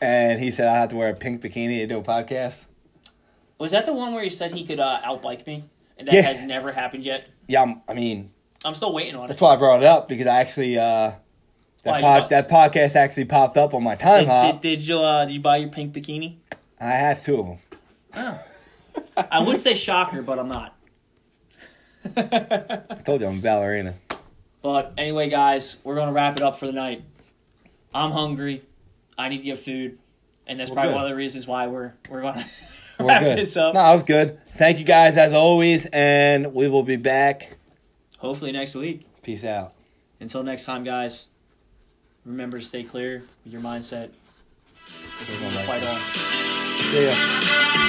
[0.00, 2.64] And he said I have to wear a pink bikini to do a podcast.
[3.58, 5.64] Was that the one where he said he could uh, outbike me?
[5.98, 6.22] And that Yeah.
[6.22, 7.28] has never happened yet.
[7.46, 8.30] Yeah, I'm, I mean,
[8.64, 9.28] I'm still waiting on it.
[9.28, 11.12] that's why I brought it up because I actually uh,
[11.84, 15.24] that pod, that podcast actually popped up on my time Did, did, did you uh,
[15.24, 16.36] did you buy your pink bikini?
[16.80, 17.58] I have two of them.
[18.14, 18.40] Oh.
[19.30, 20.76] I would say shocker, but I'm not.
[22.16, 23.94] I told you I'm a ballerina.
[24.62, 27.04] But anyway, guys, we're gonna wrap it up for the night.
[27.94, 28.62] I'm hungry.
[29.18, 29.98] I need to get food,
[30.46, 30.96] and that's We're probably good.
[30.96, 32.46] one of the reasons why we're we're gonna
[32.98, 33.38] We're wrap good.
[33.38, 33.74] this up.
[33.74, 34.38] No, I was good.
[34.56, 37.56] Thank you guys as always, and we will be back.
[38.18, 39.06] Hopefully next week.
[39.22, 39.72] Peace out.
[40.20, 41.26] Until next time, guys.
[42.24, 44.10] Remember to stay clear with your mindset.
[44.84, 45.96] Fight on.
[47.04, 47.79] Ya.